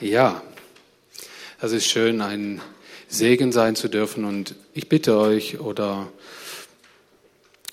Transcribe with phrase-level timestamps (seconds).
[0.00, 0.40] Ja,
[1.60, 2.60] das ist schön, ein
[3.08, 6.06] Segen sein zu dürfen und ich bitte euch, oder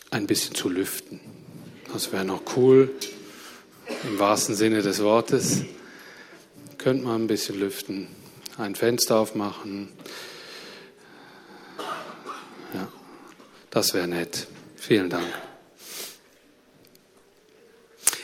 [0.09, 1.19] ein bisschen zu lüften.
[1.93, 2.89] Das wäre noch cool,
[4.05, 5.65] im wahrsten Sinne des Wortes.
[6.79, 8.07] Könnt man ein bisschen lüften,
[8.57, 9.89] ein Fenster aufmachen.
[12.73, 12.87] Ja,
[13.69, 14.47] das wäre nett.
[14.77, 15.27] Vielen Dank.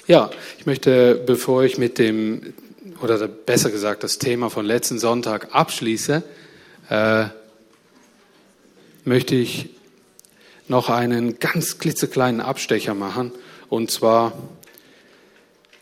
[0.08, 2.56] Ja, ich möchte, bevor ich mit dem,
[3.02, 6.24] oder besser gesagt das Thema von letzten Sonntag abschließe,
[6.90, 7.26] äh,
[9.04, 9.70] möchte ich
[10.68, 13.32] noch einen ganz klitzekleinen Abstecher machen.
[13.70, 14.34] Und zwar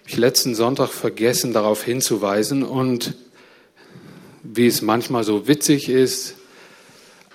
[0.05, 2.63] ich letzten Sonntag vergessen, darauf hinzuweisen.
[2.63, 3.13] Und
[4.41, 6.35] wie es manchmal so witzig ist,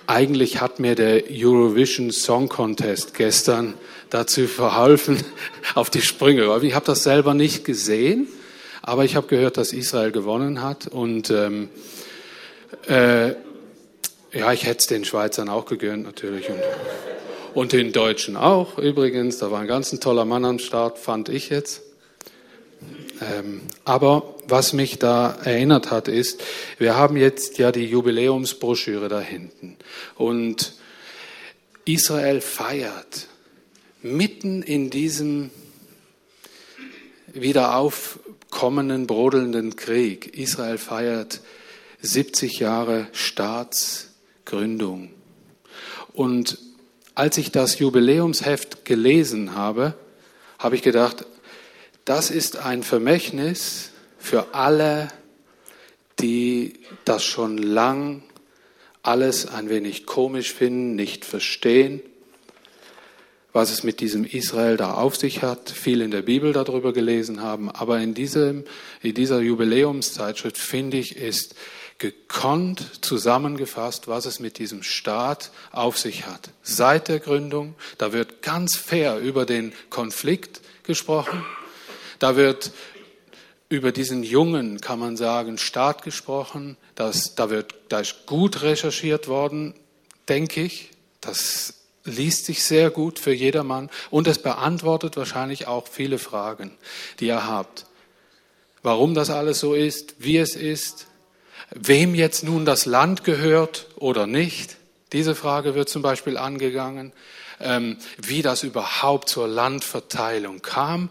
[0.07, 3.75] eigentlich hat mir der Eurovision Song Contest gestern
[4.09, 5.23] dazu verholfen,
[5.75, 6.59] auf die Sprünge.
[6.63, 8.27] Ich habe das selber nicht gesehen,
[8.87, 10.85] aber ich habe gehört, dass Israel gewonnen hat.
[10.85, 11.69] Und ähm,
[12.87, 13.29] äh,
[14.31, 16.49] ja, ich hätte es den Schweizern auch gegönnt natürlich.
[16.49, 16.59] Und,
[17.55, 19.39] und den Deutschen auch übrigens.
[19.39, 21.81] Da war ein ganz toller Mann am Start, fand ich jetzt.
[23.21, 26.43] Ähm, aber was mich da erinnert hat, ist,
[26.77, 29.77] wir haben jetzt ja die Jubiläumsbroschüre da hinten.
[30.13, 30.75] Und
[31.85, 33.29] Israel feiert
[34.03, 35.49] mitten in diesem
[37.33, 37.75] wieder
[38.55, 40.37] aufkommenden, brodelnden Krieg.
[40.37, 41.41] Israel feiert
[42.01, 45.09] 70 Jahre Staatsgründung.
[46.13, 46.57] Und
[47.15, 49.93] als ich das Jubiläumsheft gelesen habe,
[50.57, 51.25] habe ich gedacht,
[52.05, 55.09] das ist ein Vermächtnis für alle,
[56.21, 58.23] die das schon lang
[59.03, 61.99] alles ein wenig komisch finden, nicht verstehen
[63.55, 67.41] was es mit diesem Israel da auf sich hat, viel in der Bibel darüber gelesen
[67.41, 67.71] haben.
[67.71, 68.65] Aber in, diesem,
[69.01, 71.55] in dieser Jubiläumszeitschrift, finde ich, ist
[71.97, 76.49] gekonnt zusammengefasst, was es mit diesem Staat auf sich hat.
[76.63, 81.45] Seit der Gründung, da wird ganz fair über den Konflikt gesprochen.
[82.19, 82.73] Da wird
[83.69, 86.75] über diesen jungen, kann man sagen, Staat gesprochen.
[86.95, 89.75] Das, da, wird, da ist gut recherchiert worden,
[90.27, 90.89] denke ich.
[91.21, 96.71] Das liest sich sehr gut für jedermann und es beantwortet wahrscheinlich auch viele Fragen,
[97.19, 97.85] die ihr habt.
[98.83, 101.07] Warum das alles so ist, wie es ist,
[101.71, 104.77] wem jetzt nun das Land gehört oder nicht.
[105.11, 107.11] Diese Frage wird zum Beispiel angegangen,
[107.59, 111.09] ähm, wie das überhaupt zur Landverteilung kam.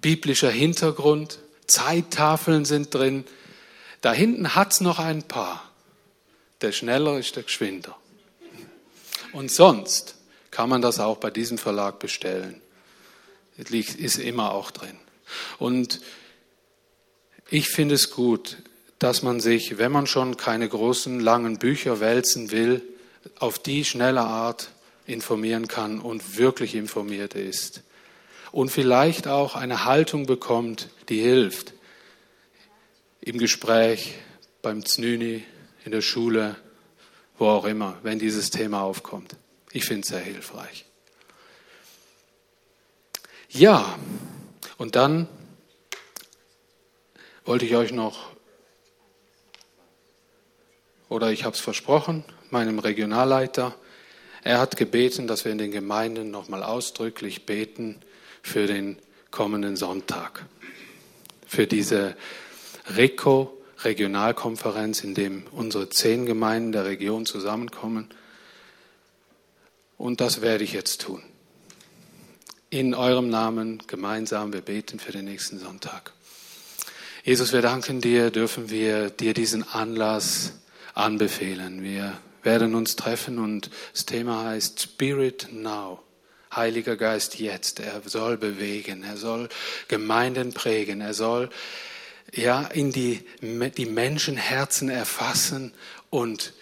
[0.00, 3.24] Biblischer Hintergrund, Zeittafeln sind drin.
[4.02, 5.65] Da hinten hat's noch ein paar.
[6.60, 7.96] Der schneller ist der geschwinder.
[9.32, 10.14] Und sonst
[10.50, 12.60] kann man das auch bei diesem Verlag bestellen.
[13.56, 14.96] Ist immer auch drin.
[15.58, 16.00] Und
[17.50, 18.58] ich finde es gut,
[18.98, 22.82] dass man sich, wenn man schon keine großen, langen Bücher wälzen will,
[23.38, 24.70] auf die schnelle Art
[25.06, 27.82] informieren kann und wirklich informiert ist.
[28.52, 31.74] Und vielleicht auch eine Haltung bekommt, die hilft.
[33.20, 34.14] Im Gespräch,
[34.62, 35.44] beim Znüni,
[35.86, 36.56] in der Schule,
[37.38, 39.36] wo auch immer, wenn dieses Thema aufkommt.
[39.70, 40.84] Ich finde es sehr hilfreich.
[43.48, 43.96] Ja,
[44.78, 45.28] und dann
[47.44, 48.30] wollte ich euch noch,
[51.08, 53.76] oder ich habe es versprochen, meinem Regionalleiter,
[54.42, 58.00] er hat gebeten, dass wir in den Gemeinden nochmal ausdrücklich beten
[58.42, 58.98] für den
[59.30, 60.46] kommenden Sonntag,
[61.46, 62.16] für diese
[62.88, 63.55] Reko
[63.86, 68.08] Regionalkonferenz, in dem unsere zehn Gemeinden der Region zusammenkommen.
[69.96, 71.22] Und das werde ich jetzt tun.
[72.68, 76.12] In eurem Namen gemeinsam, wir beten für den nächsten Sonntag.
[77.22, 80.52] Jesus, wir danken dir, dürfen wir dir diesen Anlass
[80.94, 81.82] anbefehlen.
[81.82, 86.02] Wir werden uns treffen und das Thema heißt Spirit Now.
[86.54, 87.80] Heiliger Geist jetzt.
[87.80, 89.48] Er soll bewegen, er soll
[89.88, 91.50] Gemeinden prägen, er soll
[92.32, 95.72] ja, in die, die Menschenherzen erfassen
[96.10, 96.52] und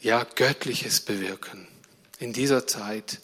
[0.00, 1.68] ja, Göttliches bewirken.
[2.18, 3.20] In dieser Zeit,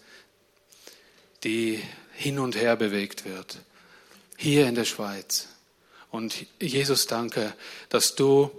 [1.45, 1.83] die
[2.13, 3.59] hin und her bewegt wird.
[4.37, 5.49] Hier in der Schweiz.
[6.11, 7.55] Und Jesus, danke,
[7.91, 8.51] dass du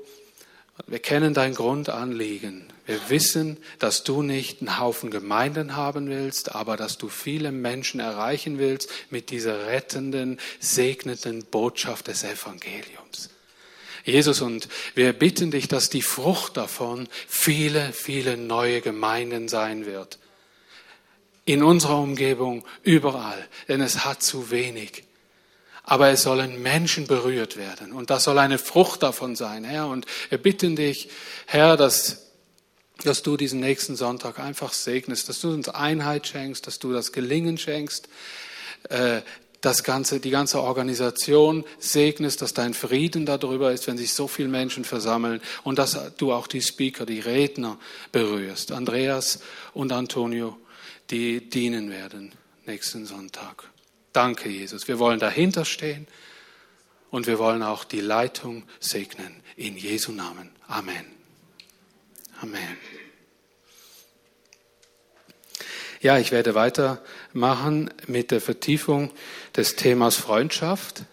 [0.88, 2.69] wir kennen dein Grundanliegen.
[2.90, 8.00] Wir wissen, dass du nicht einen Haufen Gemeinden haben willst, aber dass du viele Menschen
[8.00, 13.30] erreichen willst mit dieser rettenden, segnenden Botschaft des Evangeliums.
[14.06, 20.18] Jesus, und wir bitten dich, dass die Frucht davon viele, viele neue Gemeinden sein wird.
[21.46, 25.04] In unserer Umgebung, überall, denn es hat zu wenig.
[25.90, 27.94] aber es sollen Menschen berührt werden.
[27.94, 29.88] Und das soll eine Frucht davon sein, Herr.
[29.88, 31.10] Und wir bitten dich,
[31.48, 32.29] Herr, dass,
[33.04, 37.12] dass du diesen nächsten Sonntag einfach segnest, dass du uns Einheit schenkst, dass du das
[37.12, 38.10] Gelingen schenkst,
[38.90, 39.22] äh,
[39.62, 44.48] das ganze, die ganze Organisation segnest, dass dein Frieden darüber ist, wenn sich so viele
[44.48, 47.78] Menschen versammeln und dass du auch die Speaker, die Redner
[48.12, 48.72] berührst.
[48.72, 49.40] Andreas
[49.74, 50.58] und Antonio,
[51.10, 52.32] die dienen werden
[52.66, 53.70] nächsten Sonntag.
[54.14, 54.88] Danke, Jesus.
[54.88, 56.08] Wir wollen dahinter stehen
[57.10, 59.42] und wir wollen auch die Leitung segnen.
[59.56, 60.50] In Jesu Namen.
[60.68, 61.19] Amen.
[62.42, 62.78] Amen.
[66.00, 69.12] Ja, ich werde weitermachen mit der Vertiefung
[69.58, 71.04] des Themas Freundschaft.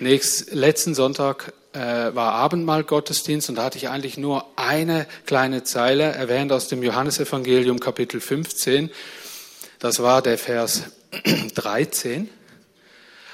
[0.00, 5.62] Nächst, letzten Sonntag äh, war Abendmahl Gottesdienst und da hatte ich eigentlich nur eine kleine
[5.62, 8.90] Zeile erwähnt aus dem Johannesevangelium Kapitel 15.
[9.78, 10.86] Das war der Vers
[11.54, 12.28] 13.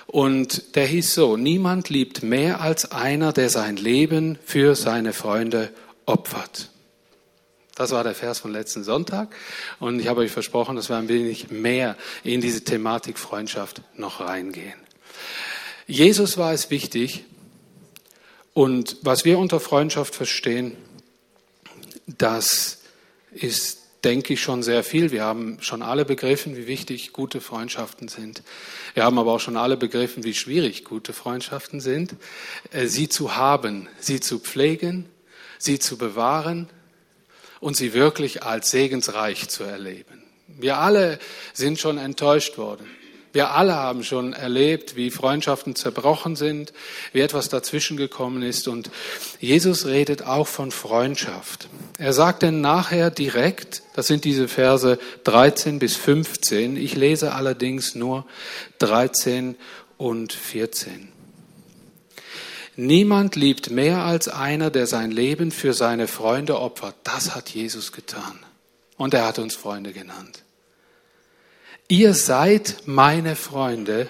[0.06, 5.70] Und der hieß so, niemand liebt mehr als einer, der sein Leben für seine Freunde
[6.04, 6.68] opfert.
[7.78, 9.34] Das war der Vers von letzten Sonntag.
[9.78, 14.18] Und ich habe euch versprochen, dass wir ein wenig mehr in diese Thematik Freundschaft noch
[14.18, 14.74] reingehen.
[15.86, 17.24] Jesus war es wichtig.
[18.52, 20.76] Und was wir unter Freundschaft verstehen,
[22.06, 22.78] das
[23.30, 25.10] ist denke ich, schon sehr viel.
[25.10, 28.42] Wir haben schon alle begriffen, wie wichtig gute Freundschaften sind.
[28.94, 32.14] Wir haben aber auch schon alle begriffen, wie schwierig gute Freundschaften sind.
[32.70, 35.06] Äh, sie zu haben, sie zu pflegen,
[35.58, 36.68] sie zu bewahren
[37.60, 40.22] und sie wirklich als segensreich zu erleben.
[40.46, 41.18] Wir alle
[41.52, 42.86] sind schon enttäuscht worden.
[43.32, 46.72] Wir alle haben schon erlebt, wie Freundschaften zerbrochen sind,
[47.12, 48.68] wie etwas dazwischen gekommen ist.
[48.68, 48.90] Und
[49.38, 51.68] Jesus redet auch von Freundschaft.
[51.98, 57.94] Er sagt denn nachher direkt, das sind diese Verse 13 bis 15, ich lese allerdings
[57.94, 58.24] nur
[58.78, 59.56] 13
[59.98, 61.17] und 14.
[62.80, 66.94] Niemand liebt mehr als einer, der sein Leben für seine Freunde opfert.
[67.02, 68.38] Das hat Jesus getan.
[68.96, 70.44] Und er hat uns Freunde genannt.
[71.88, 74.08] Ihr seid meine Freunde,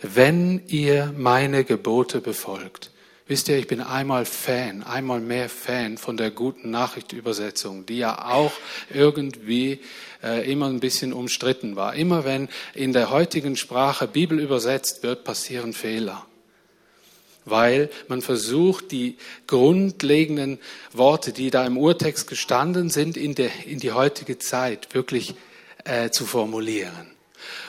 [0.00, 2.92] wenn ihr meine Gebote befolgt.
[3.26, 8.26] Wisst ihr, ich bin einmal Fan, einmal mehr Fan von der guten Nachrichtübersetzung, die ja
[8.26, 8.52] auch
[8.92, 9.80] irgendwie
[10.22, 11.96] äh, immer ein bisschen umstritten war.
[11.96, 16.24] Immer wenn in der heutigen Sprache Bibel übersetzt wird, passieren Fehler.
[17.44, 20.58] Weil man versucht, die grundlegenden
[20.92, 25.34] Worte, die da im Urtext gestanden sind, in, der, in die heutige Zeit wirklich
[25.84, 27.14] äh, zu formulieren.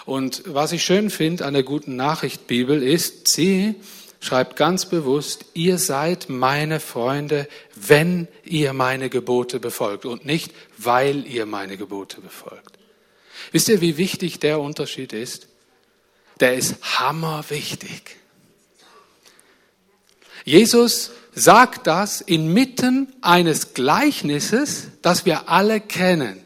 [0.05, 3.75] Und was ich schön finde an der guten Nachricht Bibel ist, sie
[4.19, 11.27] schreibt ganz bewusst, ihr seid meine Freunde, wenn ihr meine Gebote befolgt und nicht, weil
[11.27, 12.77] ihr meine Gebote befolgt.
[13.51, 15.47] Wisst ihr, wie wichtig der Unterschied ist?
[16.39, 18.17] Der ist hammerwichtig.
[20.45, 26.45] Jesus sagt das inmitten eines Gleichnisses, das wir alle kennen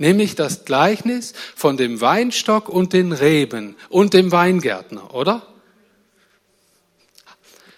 [0.00, 5.46] nämlich das Gleichnis von dem Weinstock und den Reben und dem Weingärtner, oder?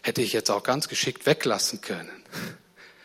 [0.03, 2.25] Hätte ich jetzt auch ganz geschickt weglassen können.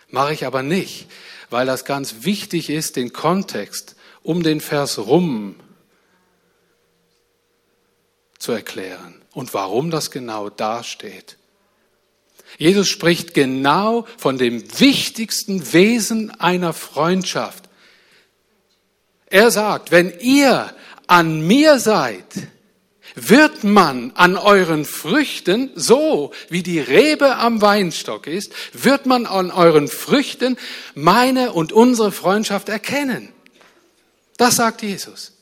[0.09, 1.09] Mache ich aber nicht,
[1.49, 5.55] weil das ganz wichtig ist, den Kontext um den Vers rum
[8.37, 11.36] zu erklären und warum das genau dasteht.
[12.57, 17.65] Jesus spricht genau von dem wichtigsten Wesen einer Freundschaft,
[19.29, 20.73] er sagt, wenn ihr
[21.07, 22.25] an mir seid,
[23.15, 29.51] wird man an euren Früchten, so wie die Rebe am Weinstock ist, wird man an
[29.51, 30.55] euren Früchten
[30.93, 33.29] meine und unsere Freundschaft erkennen.
[34.37, 35.36] Das sagt Jesus.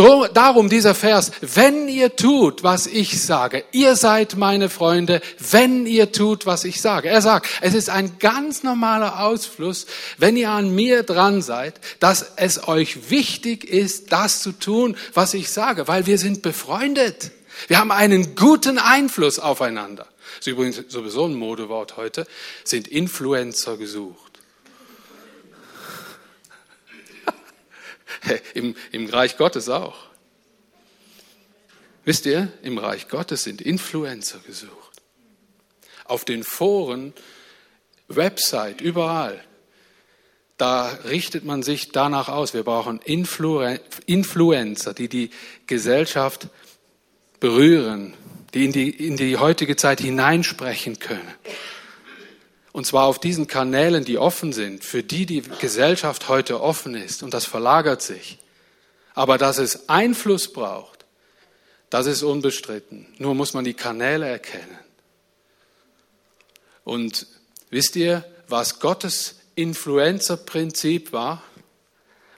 [0.00, 6.10] Darum dieser Vers, wenn ihr tut, was ich sage, ihr seid meine Freunde, wenn ihr
[6.10, 7.10] tut, was ich sage.
[7.10, 12.32] Er sagt, es ist ein ganz normaler Ausfluss, wenn ihr an mir dran seid, dass
[12.36, 17.30] es euch wichtig ist, das zu tun, was ich sage, weil wir sind befreundet.
[17.68, 20.06] Wir haben einen guten Einfluss aufeinander.
[20.38, 22.26] Das ist übrigens sowieso ein Modewort heute,
[22.64, 24.29] sind Influencer gesucht.
[28.54, 30.10] Im, Im Reich Gottes auch.
[32.04, 34.72] Wisst ihr, im Reich Gottes sind Influencer gesucht.
[36.04, 37.12] Auf den Foren,
[38.08, 39.44] Website, überall.
[40.56, 42.52] Da richtet man sich danach aus.
[42.52, 45.30] Wir brauchen Influencer, die die
[45.66, 46.48] Gesellschaft
[47.38, 48.14] berühren,
[48.54, 51.34] die in die, in die heutige Zeit hineinsprechen können.
[52.72, 57.22] Und zwar auf diesen Kanälen, die offen sind, für die die Gesellschaft heute offen ist.
[57.22, 58.38] Und das verlagert sich.
[59.14, 61.00] Aber dass es Einfluss braucht,
[61.90, 63.06] Das ist unbestritten.
[63.18, 64.78] Nur muss man die Kanäle erkennen.
[66.84, 67.26] Und
[67.68, 71.42] wisst ihr, was Gottes Influencer-Prinzip war?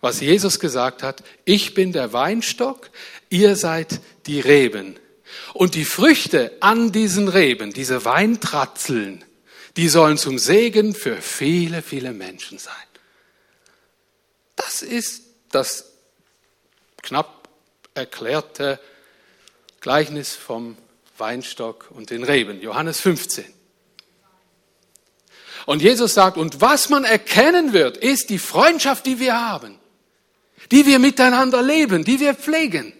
[0.00, 2.90] Was Jesus gesagt hat, ich bin der Weinstock,
[3.28, 4.96] ihr seid die Reben.
[5.54, 9.24] Und die Früchte an diesen Reben, diese Weintratzeln,
[9.76, 12.74] die sollen zum Segen für viele, viele Menschen sein.
[14.56, 15.92] Das ist das
[17.02, 17.48] knapp
[17.94, 18.78] erklärte
[19.80, 20.76] Gleichnis vom
[21.18, 23.44] Weinstock und den Reben, Johannes 15.
[25.66, 29.78] Und Jesus sagt, und was man erkennen wird, ist die Freundschaft, die wir haben,
[30.70, 32.92] die wir miteinander leben, die wir pflegen.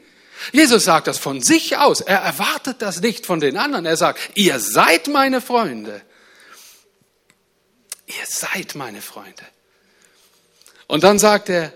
[0.52, 2.00] Jesus sagt das von sich aus.
[2.00, 3.86] Er erwartet das nicht von den anderen.
[3.86, 6.02] Er sagt, ihr seid meine Freunde.
[8.18, 9.44] Ihr seid meine Freunde.
[10.86, 11.72] Und dann sagt er,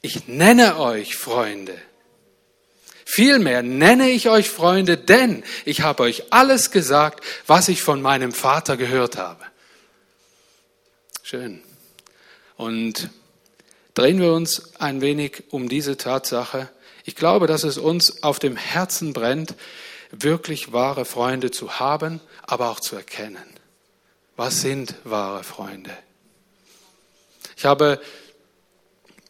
[0.00, 1.76] ich nenne euch Freunde.
[3.04, 8.32] Vielmehr nenne ich euch Freunde, denn ich habe euch alles gesagt, was ich von meinem
[8.32, 9.44] Vater gehört habe.
[11.22, 11.62] Schön.
[12.56, 13.10] Und
[13.94, 16.68] drehen wir uns ein wenig um diese Tatsache.
[17.04, 19.54] Ich glaube, dass es uns auf dem Herzen brennt,
[20.10, 23.44] wirklich wahre Freunde zu haben, aber auch zu erkennen.
[24.38, 25.90] Was sind wahre Freunde?
[27.56, 28.00] Ich habe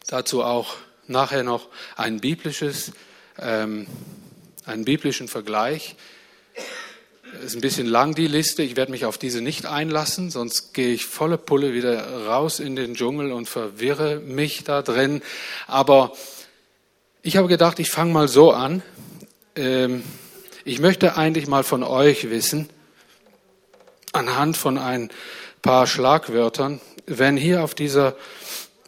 [0.05, 0.75] dazu auch
[1.07, 2.91] nachher noch ein biblisches,
[3.39, 3.87] ähm,
[4.65, 5.95] einen biblischen Vergleich.
[7.43, 8.61] Ist ein bisschen lang die Liste.
[8.61, 12.75] Ich werde mich auf diese nicht einlassen, sonst gehe ich volle Pulle wieder raus in
[12.75, 15.23] den Dschungel und verwirre mich da drin.
[15.65, 16.13] Aber
[17.23, 18.83] ich habe gedacht, ich fange mal so an.
[19.55, 20.03] Ähm,
[20.65, 22.69] ich möchte eigentlich mal von euch wissen,
[24.11, 25.09] anhand von ein
[25.61, 26.81] paar Schlagwörtern.
[27.05, 28.15] Wenn hier auf dieser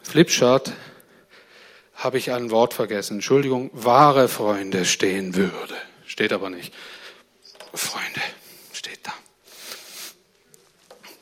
[0.02, 0.72] Flipchart
[1.94, 5.74] habe ich ein Wort vergessen, Entschuldigung, wahre Freunde stehen würde.
[6.04, 6.74] Steht aber nicht.
[7.72, 8.20] Freunde
[8.72, 9.14] steht da.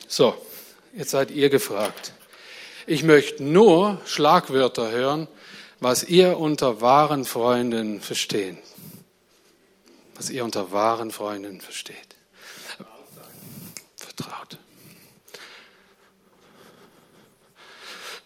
[0.07, 0.35] So,
[0.93, 2.13] jetzt seid ihr gefragt.
[2.87, 5.27] Ich möchte nur Schlagwörter hören,
[5.79, 8.57] was ihr unter wahren Freunden versteht.
[10.15, 12.10] Was ihr unter wahren Freunden versteht.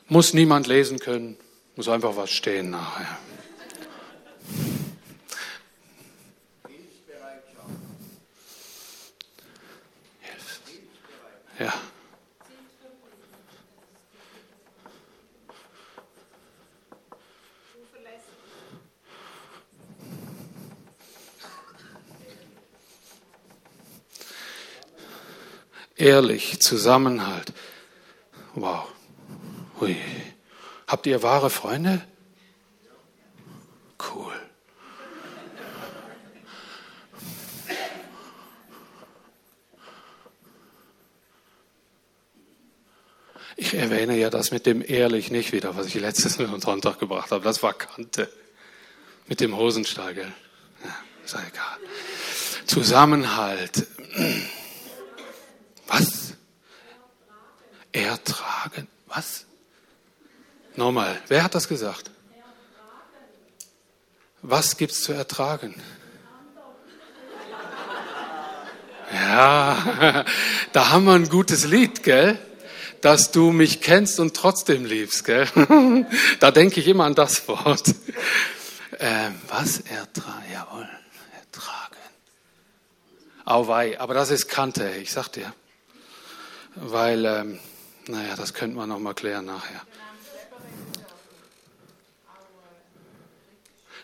[0.07, 1.37] Muss niemand lesen können,
[1.75, 3.17] muss einfach was stehen nachher.
[11.59, 11.73] Ja.
[25.97, 27.53] Ehrlich, Zusammenhalt.
[28.53, 28.87] Wow.
[29.79, 29.95] Hui.
[30.87, 32.01] Habt ihr wahre Freunde?
[33.99, 34.33] Cool.
[43.57, 47.43] Ich erwähne ja das mit dem ehrlich nicht wieder, was ich letztes Sonntag gebracht habe.
[47.43, 48.29] Das war Kante.
[49.27, 50.33] Mit dem Hosenstall, gell?
[50.83, 51.77] Ja, ist ja egal.
[52.67, 53.87] Zusammenhalt.
[55.87, 56.33] Was?
[57.91, 58.87] Ertragen.
[59.07, 59.45] Was?
[60.75, 62.11] Nochmal, wer hat das gesagt?
[64.41, 65.73] Was gibt's zu ertragen?
[69.13, 70.25] Ja,
[70.73, 72.37] da haben wir ein gutes Lied, gell?
[73.01, 75.47] Dass du mich kennst und trotzdem liebst, gell?
[76.39, 77.95] Da denke ich immer an das Wort.
[78.99, 80.43] Ähm, was ertragen?
[80.51, 80.89] Jawohl,
[81.37, 81.95] ertragen.
[83.45, 85.53] Auwei, aber das ist Kante, ich sag dir.
[86.75, 87.60] Weil, ähm,
[88.08, 89.82] naja, das könnten wir noch mal klären nachher.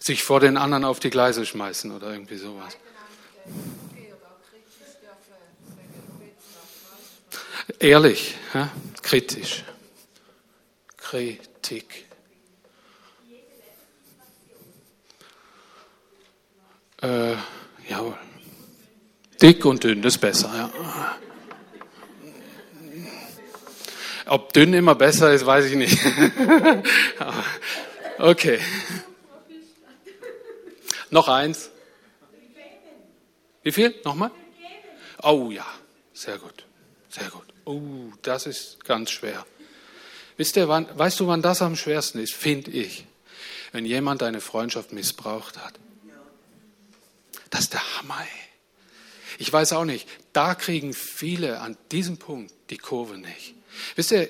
[0.04, 2.76] sich vor den anderen auf die Gleise schmeißen oder irgendwie sowas.
[7.80, 8.70] Ehrlich, ja?
[9.02, 9.64] kritisch.
[10.98, 12.06] Kritik.
[17.02, 17.36] Äh,
[17.88, 18.18] jawohl.
[19.42, 21.18] Dick und dünn, das ist besser, ja.
[24.32, 26.00] Ob dünn immer besser ist, weiß ich nicht.
[28.18, 28.62] okay.
[31.10, 31.70] Noch eins.
[33.62, 33.94] Wie viel?
[34.06, 34.32] Nochmal?
[35.22, 35.66] Oh ja,
[36.14, 36.66] sehr gut,
[37.10, 37.44] sehr gut.
[37.66, 37.82] Oh,
[38.22, 39.46] das ist ganz schwer.
[40.38, 42.34] Wisst ihr, wann, weißt du, wann das am schwersten ist?
[42.34, 43.06] Finde ich.
[43.74, 45.74] Wenn jemand deine Freundschaft missbraucht hat.
[47.50, 48.22] Das ist der Hammer.
[48.22, 49.38] Ey.
[49.40, 53.56] Ich weiß auch nicht, da kriegen viele an diesem Punkt die Kurve nicht.
[53.96, 54.28] Wisst ihr,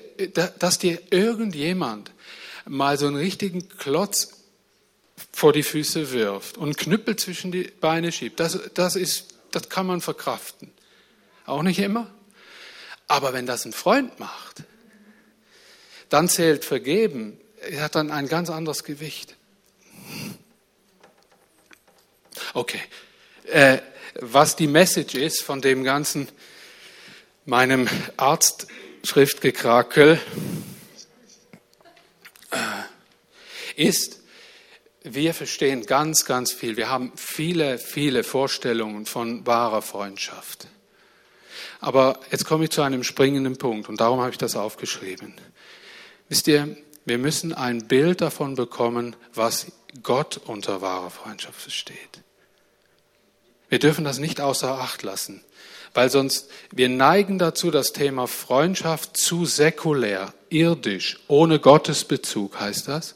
[0.60, 2.12] dass dir irgendjemand
[2.66, 4.42] mal so einen richtigen Klotz
[5.32, 9.88] vor die Füße wirft und Knüppel zwischen die Beine schiebt, das, das, ist, das kann
[9.88, 10.72] man verkraften.
[11.46, 12.10] Auch nicht immer.
[13.08, 14.64] Aber wenn das ein Freund macht,
[16.10, 19.36] dann zählt Vergeben, er hat dann ein ganz anderes Gewicht.
[22.54, 22.82] Okay,
[23.46, 23.80] äh,
[24.20, 26.28] was die Message ist von dem ganzen,
[27.46, 28.81] meinem Arztschriftgekrakel,
[32.52, 32.58] äh,
[33.76, 34.20] ist,
[35.04, 36.78] wir verstehen ganz, ganz viel.
[36.78, 40.68] Wir haben viele, viele Vorstellungen von wahrer Freundschaft.
[41.80, 45.34] Aber jetzt komme ich zu einem springenden Punkt und darum habe ich das aufgeschrieben.
[46.30, 49.68] Wisst ihr, wir müssen ein Bild davon bekommen, was
[50.04, 52.22] Gott unter wahrer Freundschaft versteht.
[53.70, 55.44] Wir dürfen das nicht außer Acht lassen,
[55.94, 63.16] weil sonst wir neigen dazu, das Thema Freundschaft zu säkulär, irdisch, ohne Gottesbezug heißt das,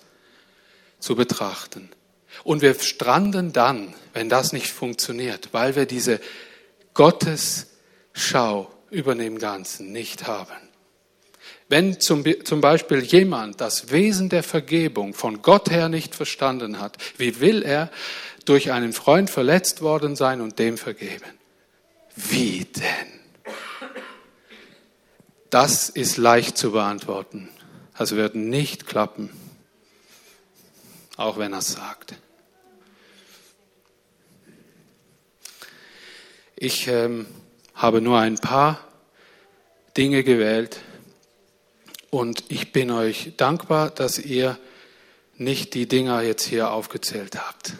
[0.99, 1.89] zu betrachten.
[2.43, 6.19] Und wir stranden dann, wenn das nicht funktioniert, weil wir diese
[6.93, 10.55] Gottesschau über dem Ganzen nicht haben.
[11.67, 16.97] Wenn zum, zum Beispiel jemand das Wesen der Vergebung von Gott her nicht verstanden hat,
[17.17, 17.89] wie will er
[18.45, 21.25] durch einen Freund verletzt worden sein und dem vergeben?
[22.15, 23.53] Wie denn?
[25.49, 27.49] Das ist leicht zu beantworten.
[27.97, 29.29] Das wird nicht klappen
[31.17, 32.15] auch wenn er es sagt.
[36.55, 37.25] Ich ähm,
[37.73, 38.79] habe nur ein paar
[39.97, 40.79] Dinge gewählt
[42.09, 44.57] und ich bin euch dankbar, dass ihr
[45.37, 47.73] nicht die Dinger jetzt hier aufgezählt habt,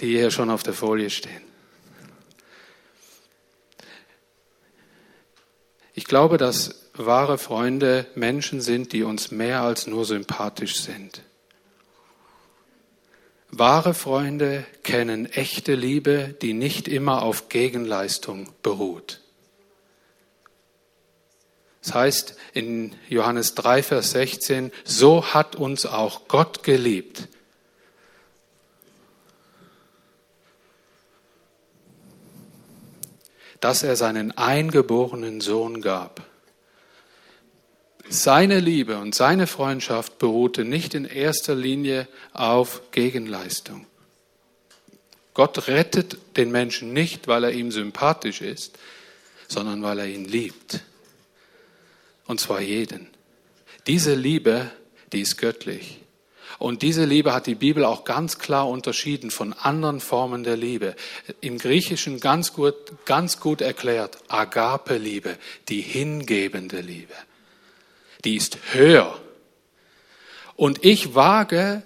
[0.00, 1.51] die hier schon auf der Folie stehen.
[5.94, 11.22] Ich glaube, dass wahre Freunde Menschen sind, die uns mehr als nur sympathisch sind.
[13.50, 19.20] Wahre Freunde kennen echte Liebe, die nicht immer auf Gegenleistung beruht.
[21.82, 27.28] Das heißt in Johannes 3, Vers 16, so hat uns auch Gott geliebt.
[33.62, 36.22] Dass er seinen eingeborenen Sohn gab
[38.12, 43.86] seine Liebe und seine Freundschaft beruhte nicht in erster Linie auf Gegenleistung.
[45.34, 48.78] Gott rettet den Menschen nicht, weil er ihm sympathisch ist,
[49.48, 50.80] sondern weil er ihn liebt.
[52.26, 53.08] Und zwar jeden.
[53.86, 54.70] Diese Liebe,
[55.12, 56.01] die ist göttlich.
[56.62, 60.94] Und diese Liebe hat die Bibel auch ganz klar unterschieden von anderen Formen der Liebe.
[61.40, 65.36] Im Griechischen ganz gut, ganz gut erklärt, Agape-Liebe,
[65.68, 67.14] die hingebende Liebe
[68.24, 69.18] die ist höher.
[70.56, 71.82] Und ich wage,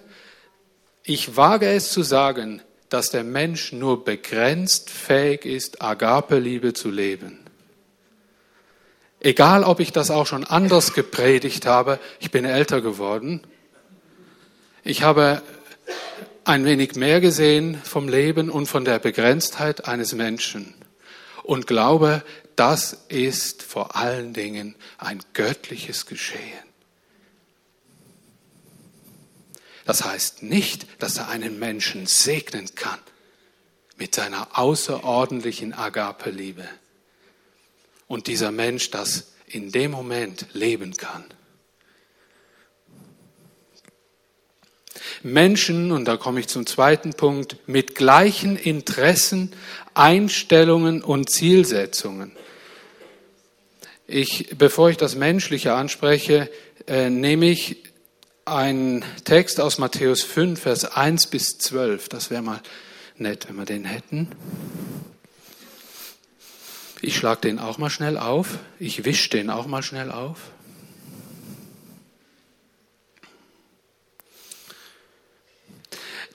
[1.03, 7.39] ich wage es zu sagen, dass der Mensch nur begrenzt fähig ist, Agape-Liebe zu leben.
[9.19, 13.41] Egal, ob ich das auch schon anders gepredigt habe, ich bin älter geworden.
[14.87, 15.43] Ich habe
[16.45, 20.73] ein wenig mehr gesehen vom Leben und von der Begrenztheit eines Menschen
[21.43, 22.23] und glaube,
[22.55, 26.39] das ist vor allen Dingen ein göttliches Geschehen.
[29.83, 32.99] Das heißt nicht, dass er einen Menschen segnen kann
[33.97, 36.65] mit seiner außerordentlichen Agape-Liebe
[38.07, 41.25] und dieser Mensch das in dem Moment leben kann.
[45.23, 49.51] Menschen, und da komme ich zum zweiten Punkt, mit gleichen Interessen,
[49.93, 52.31] Einstellungen und Zielsetzungen
[54.07, 56.49] ich, bevor ich das Menschliche anspreche,
[56.87, 57.83] äh, nehme ich
[58.45, 62.07] einen Text aus Matthäus 5, Vers 1 bis 12.
[62.07, 62.61] Das wäre mal
[63.17, 64.29] nett, wenn wir den hätten.
[67.01, 68.57] Ich schlage den auch mal schnell auf.
[68.79, 70.39] Ich wische den auch mal schnell auf.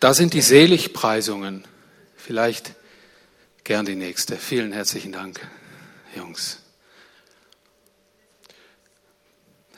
[0.02, 1.64] Da sind die Seligpreisungen.
[2.16, 2.74] Vielleicht
[3.62, 4.36] gern die nächste.
[4.36, 5.40] Vielen herzlichen Dank,
[6.16, 6.58] Jungs.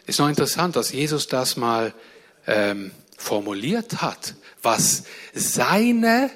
[0.07, 1.93] Ist noch interessant, dass Jesus das mal
[2.47, 5.03] ähm, formuliert hat, was
[5.35, 6.31] seine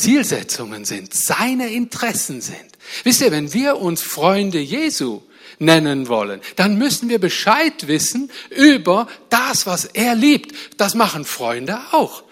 [0.00, 2.56] Zielsetzungen sind, seine Interessen sind.
[3.04, 5.20] Wisst ihr, wenn wir uns Freunde Jesu
[5.58, 10.54] nennen wollen, dann müssen wir Bescheid wissen über das, was er liebt.
[10.78, 12.24] Das machen Freunde auch.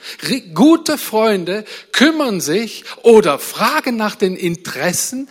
[0.54, 5.28] Gute Freunde kümmern sich oder fragen nach den Interessen,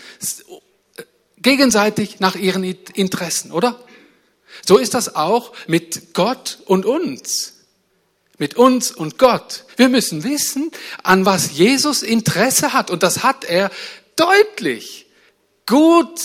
[1.40, 3.84] gegenseitig nach ihren Interessen, oder?
[4.66, 7.57] So ist das auch mit Gott und uns.
[8.38, 9.66] Mit uns und Gott.
[9.78, 10.72] Wir müssen wissen,
[11.04, 12.90] an was Jesus Interesse hat.
[12.90, 13.72] Und das hat er
[14.16, 15.08] deutlich,
[15.66, 16.22] gut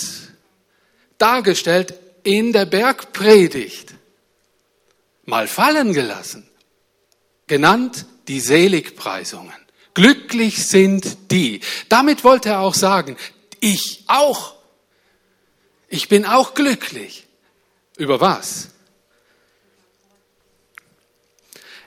[1.17, 3.93] dargestellt in der Bergpredigt.
[5.25, 6.47] Mal fallen gelassen.
[7.47, 9.53] Genannt die Seligpreisungen.
[9.93, 11.61] Glücklich sind die.
[11.89, 13.15] Damit wollte er auch sagen,
[13.59, 14.55] ich auch.
[15.87, 17.27] Ich bin auch glücklich.
[17.97, 18.69] Über was?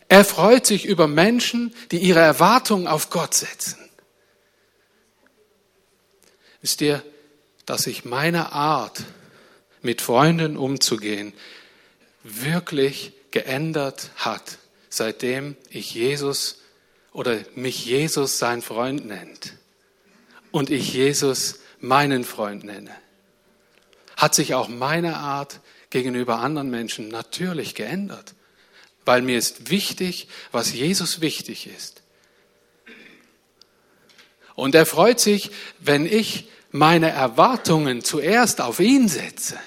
[0.08, 3.78] Er freut sich über Menschen, die ihre Erwartungen auf Gott setzen.
[6.60, 7.02] Wisst ihr,
[7.64, 9.02] dass sich meine Art,
[9.82, 11.32] mit Freunden umzugehen,
[12.24, 16.58] wirklich geändert hat, seitdem ich Jesus
[17.12, 19.54] oder mich Jesus sein Freund nennt
[20.50, 22.90] und ich Jesus meinen Freund nenne,
[24.16, 28.35] hat sich auch meine Art gegenüber anderen Menschen natürlich geändert
[29.06, 32.02] weil mir ist wichtig, was Jesus wichtig ist.
[34.54, 39.58] Und er freut sich, wenn ich meine Erwartungen zuerst auf ihn setze.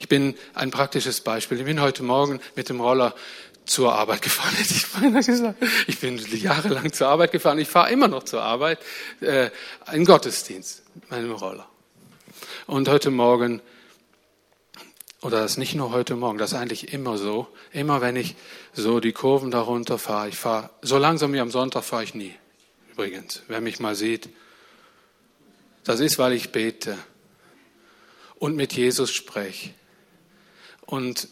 [0.00, 1.58] Ich bin ein praktisches Beispiel.
[1.58, 3.14] Ich bin heute Morgen mit dem Roller
[3.66, 5.62] zur Arbeit gefahren, hätte ich beinahe gesagt.
[5.86, 7.58] Ich bin jahrelang zur Arbeit gefahren.
[7.58, 8.78] Ich fahre immer noch zur Arbeit,
[9.20, 9.50] äh,
[9.92, 11.68] in Gottesdienst mit meinem Roller.
[12.66, 13.60] Und heute Morgen
[15.24, 17.48] oder das ist nicht nur heute Morgen, das ist eigentlich immer so.
[17.72, 18.36] Immer wenn ich
[18.74, 22.34] so die Kurven darunter fahre, ich fahre, so langsam wie am Sonntag fahre ich nie.
[22.92, 24.28] Übrigens, wer mich mal sieht,
[25.82, 26.98] das ist, weil ich bete
[28.38, 29.70] und mit Jesus spreche.
[30.82, 31.28] Und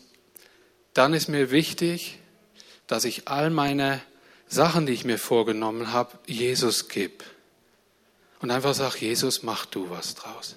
[0.95, 2.19] dann ist mir wichtig,
[2.87, 4.01] dass ich all meine
[4.49, 7.25] Sachen, die ich mir vorgenommen habe, Jesus gebe.
[8.41, 10.57] Und einfach sage, Jesus, mach du was draus.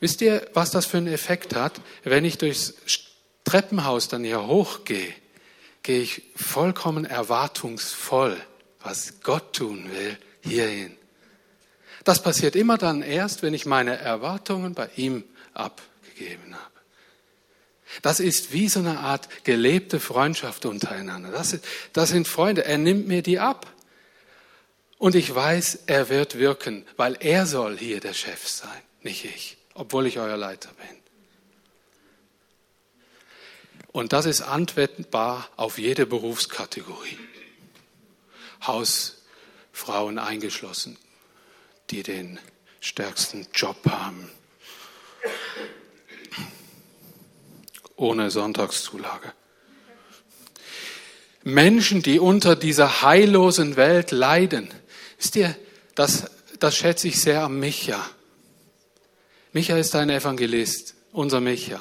[0.00, 1.80] Wisst ihr, was das für einen Effekt hat?
[2.04, 2.74] Wenn ich durchs
[3.44, 5.12] Treppenhaus dann hier hochgehe,
[5.82, 8.36] gehe ich vollkommen erwartungsvoll,
[8.80, 10.96] was Gott tun will, hierhin.
[12.04, 16.64] Das passiert immer dann erst, wenn ich meine Erwartungen bei ihm abgegeben habe.
[18.02, 21.30] Das ist wie so eine Art gelebte Freundschaft untereinander.
[21.30, 22.64] Das, ist, das sind Freunde.
[22.64, 23.66] Er nimmt mir die ab.
[24.98, 29.57] Und ich weiß, er wird wirken, weil er soll hier der Chef sein, nicht ich
[29.78, 30.98] obwohl ich euer Leiter bin.
[33.92, 37.18] Und das ist anwendbar auf jede Berufskategorie.
[38.66, 40.98] Hausfrauen eingeschlossen,
[41.90, 42.40] die den
[42.80, 44.28] stärksten Job haben,
[47.94, 49.32] ohne Sonntagszulage.
[51.44, 54.74] Menschen, die unter dieser heillosen Welt leiden.
[55.18, 55.56] Wisst ihr,
[55.94, 58.04] das, das schätze ich sehr am Micha.
[59.52, 61.80] Micha ist ein Evangelist, unser Micha.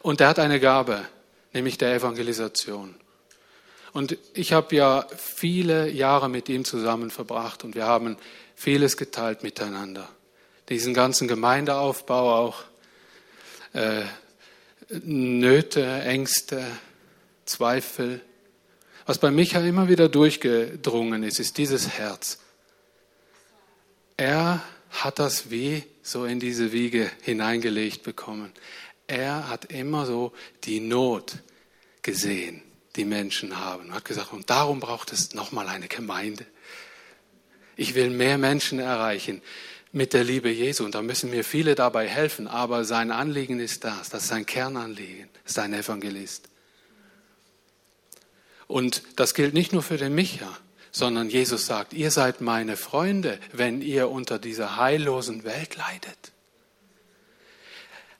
[0.00, 1.04] Und er hat eine Gabe,
[1.52, 2.94] nämlich der Evangelisation.
[3.92, 8.16] Und ich habe ja viele Jahre mit ihm zusammen verbracht und wir haben
[8.54, 10.08] vieles geteilt miteinander.
[10.68, 12.64] Diesen ganzen Gemeindeaufbau auch,
[13.72, 14.02] äh,
[14.90, 16.64] Nöte, Ängste,
[17.44, 18.20] Zweifel.
[19.06, 22.38] Was bei Micha immer wieder durchgedrungen ist, ist dieses Herz.
[24.16, 28.52] Er hat das wie so in diese Wiege hineingelegt bekommen.
[29.06, 30.32] Er hat immer so
[30.64, 31.36] die Not
[32.02, 32.62] gesehen,
[32.96, 33.90] die Menschen haben.
[33.90, 36.46] Er hat gesagt, und darum braucht es nochmal eine Gemeinde.
[37.76, 39.42] Ich will mehr Menschen erreichen
[39.92, 40.84] mit der Liebe Jesu.
[40.84, 42.48] Und da müssen mir viele dabei helfen.
[42.48, 44.08] Aber sein Anliegen ist das.
[44.08, 45.28] Das ist sein Kernanliegen.
[45.44, 46.48] Das ist ein Evangelist.
[48.66, 50.58] Und das gilt nicht nur für den Micha
[50.90, 56.32] sondern Jesus sagt, ihr seid meine Freunde, wenn ihr unter dieser heillosen Welt leidet.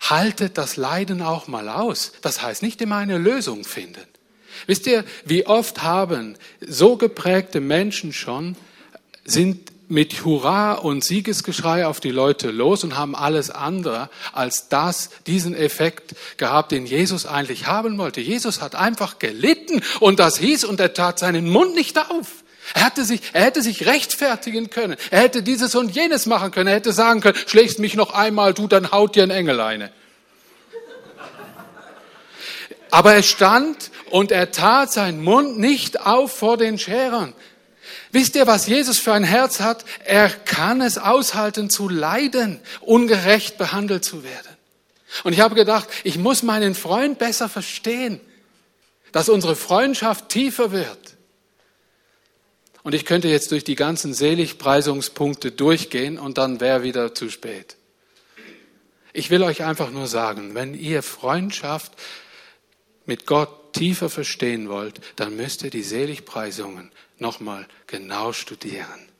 [0.00, 2.12] Haltet das Leiden auch mal aus.
[2.22, 4.06] Das heißt nicht immer eine Lösung finden.
[4.66, 8.56] Wisst ihr, wie oft haben so geprägte Menschen schon,
[9.24, 15.10] sind mit Hurra und Siegesgeschrei auf die Leute los und haben alles andere als das,
[15.26, 18.20] diesen Effekt gehabt, den Jesus eigentlich haben wollte.
[18.20, 22.44] Jesus hat einfach gelitten und das hieß und er tat seinen Mund nicht auf.
[22.74, 24.96] Er hätte, sich, er hätte sich rechtfertigen können.
[25.10, 26.68] Er hätte dieses und jenes machen können.
[26.68, 29.90] Er hätte sagen können, schlägst mich noch einmal, du, dann haut dir ein Engel eine.
[32.90, 37.34] Aber er stand und er tat seinen Mund nicht auf vor den Scherern.
[38.10, 39.84] Wisst ihr, was Jesus für ein Herz hat?
[40.04, 44.56] Er kann es aushalten zu leiden, ungerecht behandelt zu werden.
[45.24, 48.20] Und ich habe gedacht, ich muss meinen Freund besser verstehen,
[49.12, 51.17] dass unsere Freundschaft tiefer wird.
[52.88, 57.76] Und ich könnte jetzt durch die ganzen Seligpreisungspunkte durchgehen und dann wäre wieder zu spät.
[59.12, 61.92] Ich will euch einfach nur sagen, wenn ihr Freundschaft
[63.04, 69.10] mit Gott tiefer verstehen wollt, dann müsst ihr die Seligpreisungen nochmal genau studieren.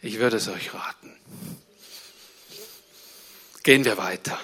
[0.00, 1.14] Ich würde es euch raten.
[3.62, 4.40] Gehen wir weiter.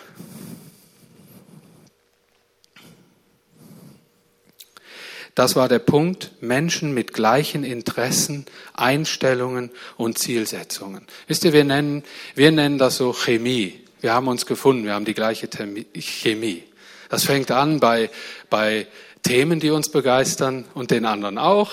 [5.34, 11.06] Das war der Punkt, Menschen mit gleichen Interessen, Einstellungen und Zielsetzungen.
[11.26, 13.80] Wisst ihr, wir nennen, wir nennen das so Chemie.
[14.02, 16.64] Wir haben uns gefunden, wir haben die gleiche Chemie.
[17.08, 18.10] Das fängt an bei,
[18.50, 18.86] bei
[19.22, 21.70] Themen, die uns begeistern und den anderen auch.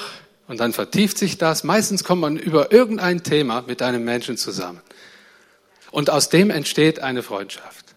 [0.47, 1.63] Und dann vertieft sich das.
[1.63, 4.81] Meistens kommt man über irgendein Thema mit einem Menschen zusammen.
[5.91, 7.88] Und aus dem entsteht eine Freundschaft.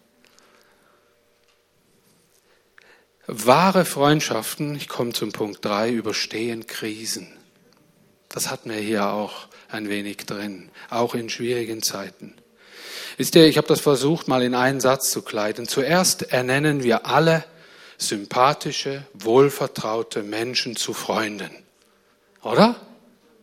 [3.27, 7.31] Wahre Freundschaften, ich komme zum Punkt drei, überstehen Krisen.
[8.27, 12.35] Das hatten wir hier auch ein wenig drin, auch in schwierigen Zeiten.
[13.17, 15.67] Wisst ihr, ich habe das versucht mal in einen Satz zu kleiden.
[15.67, 17.45] Zuerst ernennen wir alle
[17.97, 21.51] sympathische, wohlvertraute Menschen zu Freunden.
[22.41, 22.75] Oder?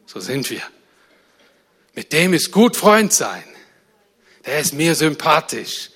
[0.06, 0.62] So sind wir.
[1.94, 3.44] Mit dem ist gut Freund sein.
[4.44, 5.90] Der ist mir sympathisch.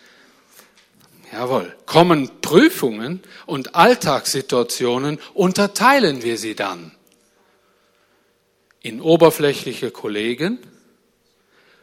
[1.34, 1.76] Jawohl.
[1.84, 6.92] Kommen Prüfungen und Alltagssituationen, unterteilen wir sie dann
[8.80, 10.60] in oberflächliche Kollegen,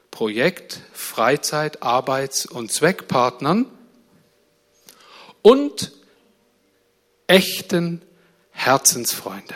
[0.10, 3.66] Projekt-, Freizeit-, Arbeits- und Zweckpartnern
[5.42, 5.92] und
[7.28, 8.02] echten
[8.52, 9.56] Herzensfreunde.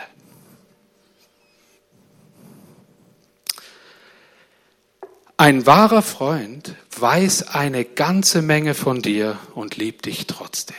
[5.38, 10.76] Ein wahrer Freund weiß eine ganze Menge von dir und liebt dich trotzdem.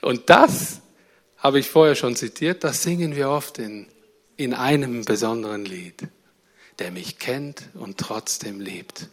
[0.00, 0.80] Und das
[1.38, 3.88] habe ich vorher schon zitiert, das singen wir oft in,
[4.36, 6.06] in einem besonderen Lied,
[6.78, 9.08] der mich kennt und trotzdem liebt.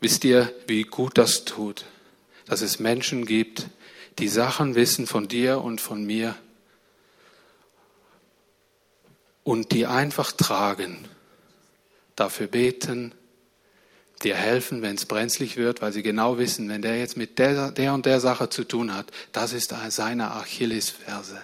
[0.00, 1.86] Wisst ihr, wie gut das tut,
[2.44, 3.68] dass es Menschen gibt,
[4.18, 6.34] die Sachen wissen von dir und von mir,
[9.44, 11.08] und die einfach tragen,
[12.16, 13.14] dafür beten,
[14.22, 17.70] dir helfen, wenn es brenzlig wird, weil sie genau wissen, wenn der jetzt mit der,
[17.72, 21.42] der und der Sache zu tun hat, das ist seine Achillesferse.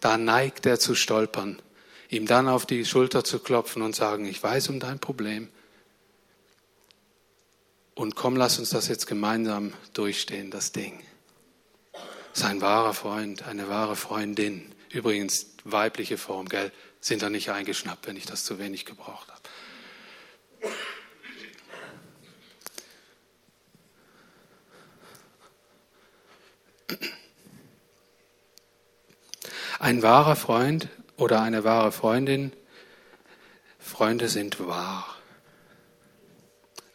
[0.00, 1.60] Da neigt er zu stolpern,
[2.08, 5.48] ihm dann auf die Schulter zu klopfen und sagen, ich weiß um dein Problem.
[7.94, 11.00] Und komm, lass uns das jetzt gemeinsam durchstehen, das Ding.
[12.32, 14.72] Sein wahrer Freund, eine wahre Freundin.
[14.90, 16.72] Übrigens, weibliche Form, gell?
[17.00, 19.40] Sind da nicht eingeschnappt, wenn ich das zu wenig gebraucht habe.
[29.78, 32.52] Ein wahrer Freund oder eine wahre Freundin,
[33.78, 35.16] Freunde sind wahr.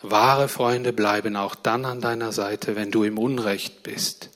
[0.01, 4.34] Wahre Freunde bleiben auch dann an deiner Seite, wenn du im Unrecht bist.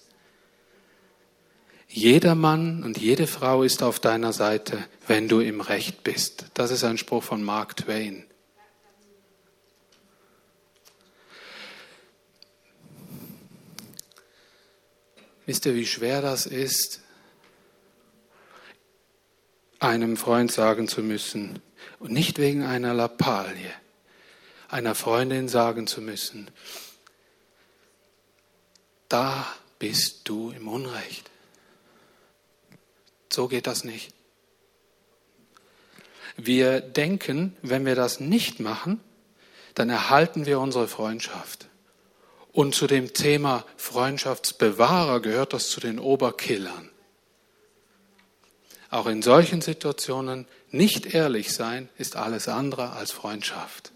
[1.91, 6.45] Jeder Mann und jede Frau ist auf deiner Seite, wenn du im Recht bist.
[6.54, 8.25] Das ist ein Spruch von Mark Twain.
[15.47, 17.02] Wisst ihr, wie schwer das ist,
[19.80, 21.60] einem Freund sagen zu müssen,
[21.97, 23.73] und nicht wegen einer Lappalie,
[24.67, 26.52] einer Freundin sagen zu müssen,
[29.08, 29.47] da
[29.80, 31.28] bist du im Unrecht.
[33.31, 34.13] So geht das nicht.
[36.37, 39.01] Wir denken, wenn wir das nicht machen,
[39.75, 41.67] dann erhalten wir unsere Freundschaft.
[42.51, 46.89] Und zu dem Thema Freundschaftsbewahrer gehört das zu den Oberkillern.
[48.89, 53.91] Auch in solchen Situationen nicht ehrlich sein ist alles andere als Freundschaft.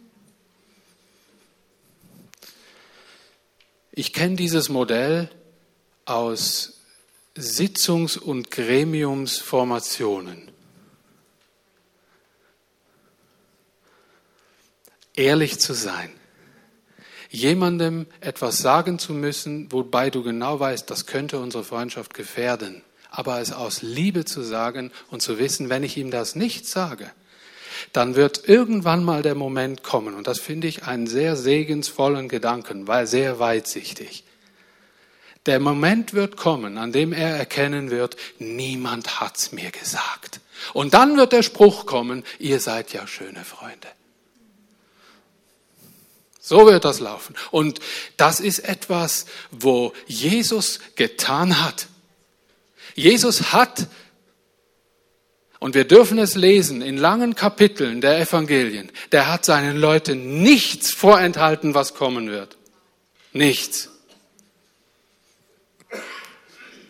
[3.92, 5.30] Ich kenne dieses Modell
[6.06, 6.80] aus
[7.36, 10.52] Sitzungs- und Gremiumsformationen.
[15.16, 16.12] Ehrlich zu sein.
[17.30, 22.84] Jemandem etwas sagen zu müssen, wobei du genau weißt, das könnte unsere Freundschaft gefährden.
[23.10, 27.12] Aber es aus Liebe zu sagen und zu wissen, wenn ich ihm das nicht sage,
[27.92, 30.14] dann wird irgendwann mal der Moment kommen.
[30.14, 34.24] Und das finde ich einen sehr segensvollen Gedanken, weil sehr weitsichtig.
[35.46, 40.40] Der Moment wird kommen, an dem er erkennen wird, niemand hat's mir gesagt.
[40.74, 43.88] Und dann wird der Spruch kommen, ihr seid ja schöne Freunde.
[46.40, 47.36] So wird das laufen.
[47.52, 47.80] Und
[48.18, 51.88] das ist etwas, wo Jesus getan hat.
[52.96, 53.88] Jesus hat,
[55.60, 60.92] und wir dürfen es lesen in langen Kapiteln der Evangelien, der hat seinen Leuten nichts
[60.92, 62.58] vorenthalten, was kommen wird.
[63.32, 63.93] Nichts.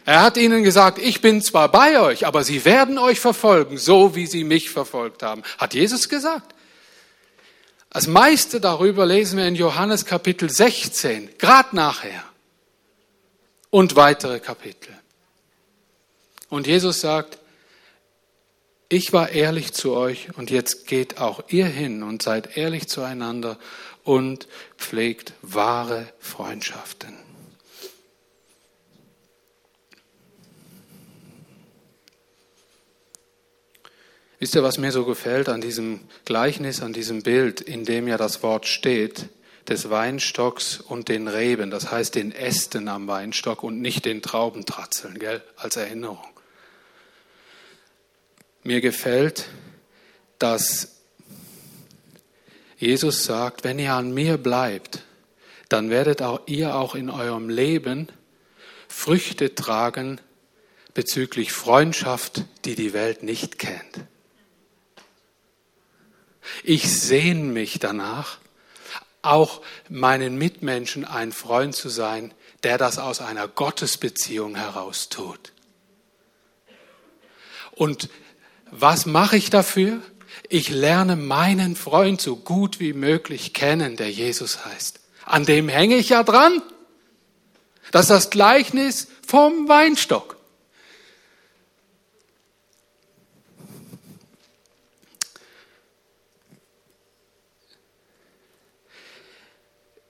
[0.06, 4.16] Er hat ihnen gesagt, ich bin zwar bei euch, aber sie werden euch verfolgen, so
[4.16, 5.44] wie sie mich verfolgt haben.
[5.58, 6.54] Hat Jesus gesagt.
[7.90, 12.24] Das meiste darüber lesen wir in Johannes Kapitel 16, gerade nachher.
[13.70, 14.94] Und weitere Kapitel.
[16.50, 17.40] Und Jesus sagt,
[18.90, 23.58] ich war ehrlich zu euch und jetzt geht auch ihr hin und seid ehrlich zueinander
[24.04, 27.23] und pflegt wahre Freundschaften.
[34.44, 38.18] Wisst ihr, was mir so gefällt an diesem Gleichnis, an diesem Bild, in dem ja
[38.18, 39.30] das Wort steht,
[39.70, 45.18] des Weinstocks und den Reben, das heißt den Ästen am Weinstock und nicht den Traubentratzeln,
[45.18, 46.28] gell, als Erinnerung.
[48.64, 49.48] Mir gefällt,
[50.40, 50.98] dass
[52.78, 55.04] Jesus sagt, wenn ihr an mir bleibt,
[55.70, 58.10] dann werdet auch ihr auch in eurem Leben
[58.90, 60.20] Früchte tragen
[60.94, 64.04] bezüglich Freundschaft, die die Welt nicht kennt.
[66.64, 68.38] Ich sehne mich danach,
[69.22, 75.54] auch meinen Mitmenschen ein Freund zu sein, der das aus einer Gottesbeziehung heraus tut.
[77.72, 78.10] Und
[78.70, 80.02] was mache ich dafür?
[80.50, 85.00] Ich lerne meinen Freund so gut wie möglich kennen, der Jesus heißt.
[85.26, 86.62] An dem hänge ich ja dran.
[87.92, 90.33] Das ist das Gleichnis vom Weinstock.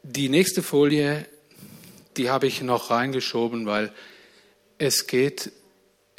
[0.06, 1.26] Die nächste Folie,
[2.18, 3.94] die habe ich noch reingeschoben, weil
[4.78, 5.54] es geht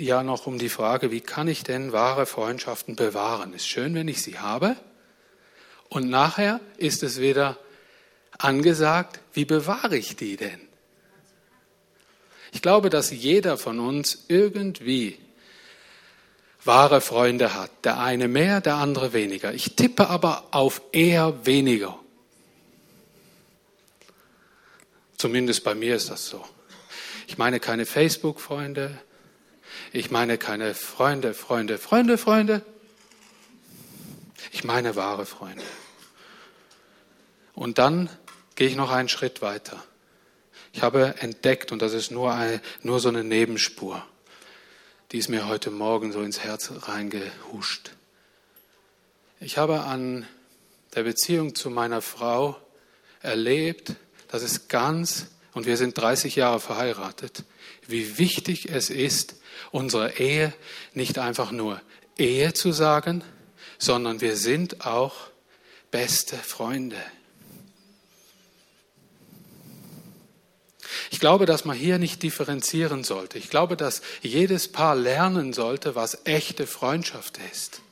[0.00, 3.52] ja noch um die Frage, wie kann ich denn wahre Freundschaften bewahren?
[3.52, 4.76] Ist schön, wenn ich sie habe.
[5.90, 7.58] Und nachher ist es wieder
[8.38, 10.60] angesagt, wie bewahre ich die denn?
[12.52, 15.18] Ich glaube, dass jeder von uns irgendwie
[16.64, 17.70] wahre Freunde hat.
[17.84, 19.52] Der eine mehr, der andere weniger.
[19.52, 21.98] Ich tippe aber auf eher weniger.
[25.24, 26.44] Zumindest bei mir ist das so.
[27.26, 29.00] Ich meine keine Facebook-Freunde.
[29.90, 32.60] Ich meine keine Freunde, Freunde, Freunde, Freunde.
[34.52, 35.64] Ich meine wahre Freunde.
[37.54, 38.10] Und dann
[38.54, 39.82] gehe ich noch einen Schritt weiter.
[40.74, 44.04] Ich habe entdeckt, und das ist nur, eine, nur so eine Nebenspur,
[45.10, 47.92] die ist mir heute Morgen so ins Herz reingehuscht.
[49.40, 50.28] Ich habe an
[50.94, 52.58] der Beziehung zu meiner Frau
[53.22, 53.96] erlebt,
[54.34, 57.44] das ist ganz, und wir sind 30 Jahre verheiratet,
[57.86, 59.36] wie wichtig es ist,
[59.70, 60.52] unsere Ehe
[60.92, 61.80] nicht einfach nur
[62.18, 63.22] Ehe zu sagen,
[63.78, 65.14] sondern wir sind auch
[65.92, 66.96] beste Freunde.
[71.12, 73.38] Ich glaube, dass man hier nicht differenzieren sollte.
[73.38, 77.82] Ich glaube, dass jedes Paar lernen sollte, was echte Freundschaft ist.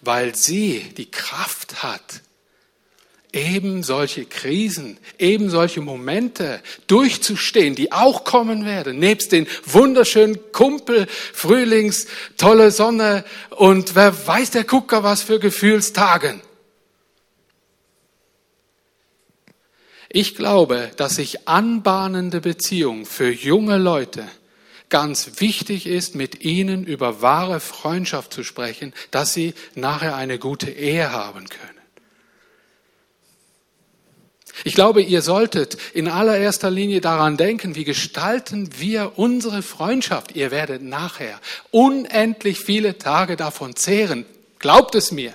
[0.00, 2.22] Weil sie die Kraft hat,
[3.38, 11.06] eben solche Krisen, eben solche Momente durchzustehen, die auch kommen werden, nebst den wunderschönen Kumpel,
[11.08, 16.40] Frühlings, tolle Sonne und wer weiß der Gucker was für Gefühlstagen.
[20.10, 24.26] Ich glaube, dass sich anbahnende Beziehung für junge Leute
[24.88, 30.70] ganz wichtig ist, mit ihnen über wahre Freundschaft zu sprechen, dass sie nachher eine gute
[30.70, 31.77] Ehe haben können.
[34.64, 40.34] Ich glaube, ihr solltet in allererster Linie daran denken, wie gestalten wir unsere Freundschaft.
[40.34, 41.40] Ihr werdet nachher
[41.70, 44.26] unendlich viele Tage davon zehren.
[44.58, 45.34] Glaubt es mir.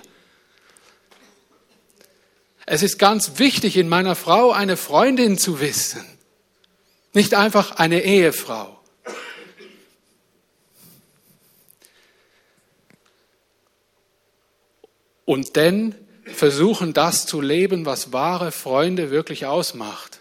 [2.66, 6.04] Es ist ganz wichtig, in meiner Frau eine Freundin zu wissen,
[7.12, 8.80] nicht einfach eine Ehefrau.
[15.26, 15.94] Und denn
[16.34, 20.20] versuchen, das zu leben, was wahre Freunde wirklich ausmacht.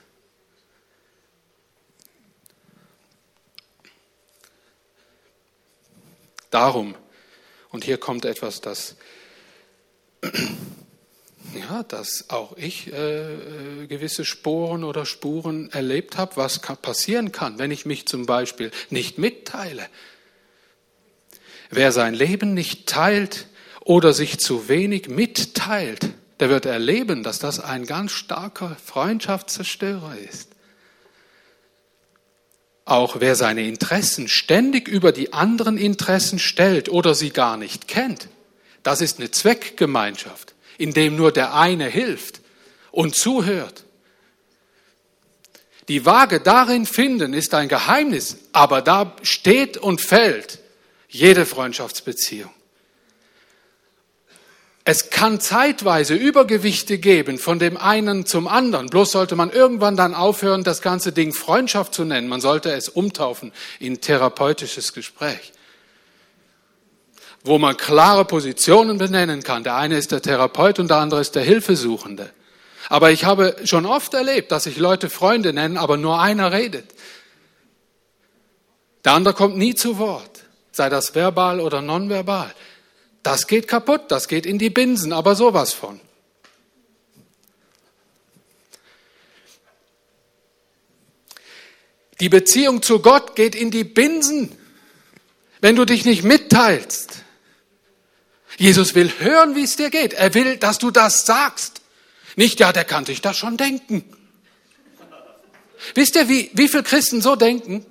[6.49, 6.93] Darum,
[7.72, 8.95] und hier kommt etwas, das,
[11.55, 17.32] ja, dass auch ich äh, äh, gewisse Sporen oder Spuren erlebt habe, was kann, passieren
[17.32, 19.88] kann, wenn ich mich zum Beispiel nicht mitteile.
[21.72, 23.47] Wer sein Leben nicht teilt,
[23.84, 26.09] oder sich zu wenig mitteilt,
[26.39, 30.49] der wird erleben, dass das ein ganz starker Freundschaftszerstörer ist.
[32.86, 38.27] Auch wer seine Interessen ständig über die anderen Interessen stellt oder sie gar nicht kennt,
[38.84, 42.41] das ist eine Zweckgemeinschaft, in dem nur der eine hilft
[42.91, 43.86] und zuhört.
[45.88, 50.59] Die Waage darin finden ist ein Geheimnis, aber da steht und fällt
[51.09, 52.51] jede Freundschaftsbeziehung.
[54.86, 58.88] Es kann zeitweise Übergewichte geben von dem einen zum anderen.
[58.88, 62.27] Bloß sollte man irgendwann dann aufhören, das ganze Ding Freundschaft zu nennen.
[62.27, 65.53] Man sollte es umtaufen in therapeutisches Gespräch,
[67.45, 69.63] wo man klare Positionen benennen kann.
[69.63, 72.29] Der eine ist der Therapeut und der andere ist der Hilfesuchende.
[72.89, 76.93] Aber ich habe schon oft erlebt, dass sich Leute Freunde nennen, aber nur einer redet.
[79.05, 80.41] Der andere kommt nie zu Wort,
[80.73, 82.53] sei das verbal oder nonverbal.
[83.24, 85.99] Das geht kaputt, das geht in die Binsen, aber sowas von.
[92.19, 94.55] Die Beziehung zu Gott geht in die Binsen,
[95.61, 97.24] wenn du dich nicht mitteilst.
[98.57, 100.13] Jesus will hören, wie es dir geht.
[100.13, 101.82] Er will, dass du das sagst.
[102.36, 104.03] Nicht, ja, der kann sich das schon denken.
[105.95, 107.86] Wisst ihr, wie, wie viele Christen so denken?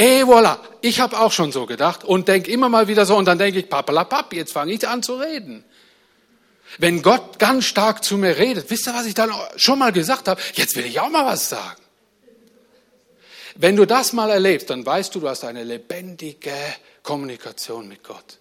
[0.00, 3.26] Eh, voilà, ich habe auch schon so gedacht und denke immer mal wieder so und
[3.26, 5.62] dann denke ich, papalapap, jetzt fange ich an zu reden.
[6.78, 10.26] Wenn Gott ganz stark zu mir redet, wisst ihr, was ich dann schon mal gesagt
[10.26, 10.40] habe?
[10.54, 11.82] Jetzt will ich auch mal was sagen.
[13.56, 16.54] Wenn du das mal erlebst, dann weißt du, du hast eine lebendige
[17.02, 18.38] Kommunikation mit Gott.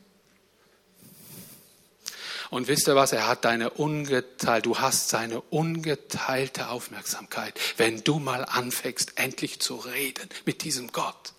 [2.52, 3.12] Und wisst ihr was?
[3.12, 9.76] Er hat deine ungeteilte, du hast seine ungeteilte Aufmerksamkeit, wenn du mal anfängst, endlich zu
[9.76, 11.34] reden mit diesem Gott.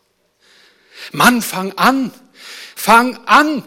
[1.12, 2.12] Mann, fang an,
[2.76, 3.64] fang an,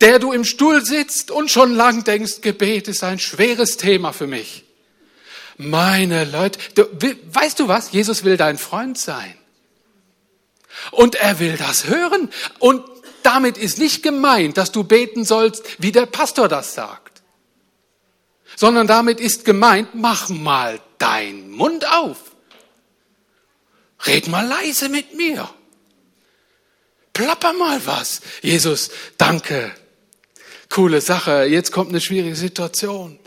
[0.00, 4.26] der du im Stuhl sitzt und schon lang denkst, Gebet ist ein schweres Thema für
[4.26, 4.64] mich.
[5.56, 6.86] Meine Leute, du,
[7.32, 7.92] weißt du was?
[7.92, 9.34] Jesus will dein Freund sein.
[10.90, 12.30] Und er will das hören.
[12.58, 12.84] Und
[13.22, 17.22] damit ist nicht gemeint, dass du beten sollst, wie der Pastor das sagt.
[18.56, 22.18] Sondern damit ist gemeint, mach mal deinen Mund auf.
[24.06, 25.48] Red mal leise mit mir.
[27.14, 28.20] Plapper mal was.
[28.42, 29.72] Jesus, danke.
[30.68, 31.44] Coole Sache.
[31.44, 33.18] Jetzt kommt eine schwierige Situation.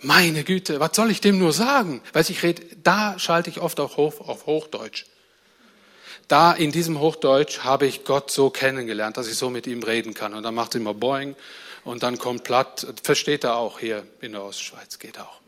[0.00, 2.02] Meine Güte, was soll ich dem nur sagen?
[2.12, 5.06] Weiß ich rede, da schalte ich oft auch hoch, auf Hochdeutsch.
[6.28, 10.14] Da in diesem Hochdeutsch habe ich Gott so kennengelernt, dass ich so mit ihm reden
[10.14, 10.34] kann.
[10.34, 11.36] Und dann macht er immer Boing
[11.84, 12.86] und dann kommt platt.
[13.02, 15.40] Versteht er auch hier in der Ostschweiz, geht auch.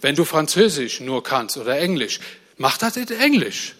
[0.00, 2.20] Wenn du Französisch nur kannst oder Englisch,
[2.56, 3.74] mach das in Englisch.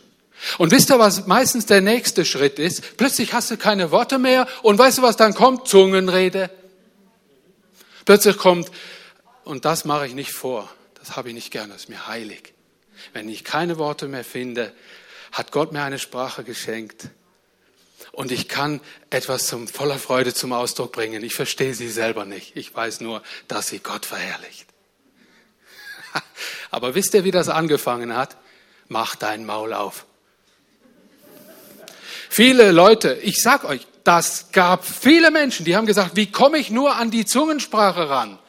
[0.59, 2.97] Und wisst ihr, was meistens der nächste Schritt ist?
[2.97, 5.69] Plötzlich hast du keine Worte mehr und weißt du, was dann kommt?
[5.69, 6.51] Zungenrede.
[8.05, 8.71] Plötzlich kommt,
[9.45, 12.53] und das mache ich nicht vor, das habe ich nicht gern, das ist mir heilig.
[13.13, 14.73] Wenn ich keine Worte mehr finde,
[15.33, 17.09] hat Gott mir eine Sprache geschenkt
[18.13, 18.81] und ich kann
[19.11, 21.25] etwas zum, voller Freude zum Ausdruck bringen.
[21.25, 22.57] Ich verstehe sie selber nicht.
[22.57, 24.67] Ich weiß nur, dass sie Gott verherrlicht.
[26.71, 28.37] Aber wisst ihr, wie das angefangen hat?
[28.89, 30.07] Mach dein Maul auf.
[32.37, 36.69] Viele Leute, ich sag euch, das gab viele Menschen, die haben gesagt, wie komme ich
[36.69, 38.41] nur an die Zungensprache ran?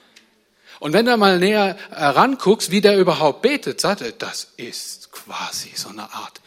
[0.80, 5.72] Und wenn du mal näher ranguckst, wie der überhaupt betet, sagt er, das ist quasi
[5.76, 6.42] so eine Art,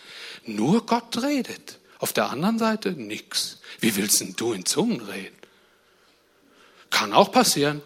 [0.47, 1.79] nur Gott redet.
[2.01, 3.59] Auf der anderen Seite nix.
[3.79, 5.39] Wie willst denn du in Zungen reden?
[6.91, 7.83] Kann auch passieren.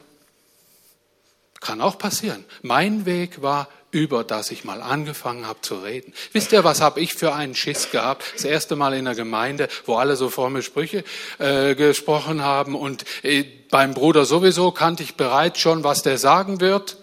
[1.61, 2.47] Kann auch passieren.
[2.63, 6.13] Mein Weg war über das ich mal angefangen habe zu reden.
[6.33, 8.25] Wisst ihr, was habe ich für einen Schiss gehabt?
[8.35, 11.05] Das erste Mal in der Gemeinde, wo alle so fromme Sprüche
[11.39, 16.61] äh, gesprochen haben und äh, beim Bruder sowieso kannte ich bereits schon, was der sagen
[16.61, 16.97] wird.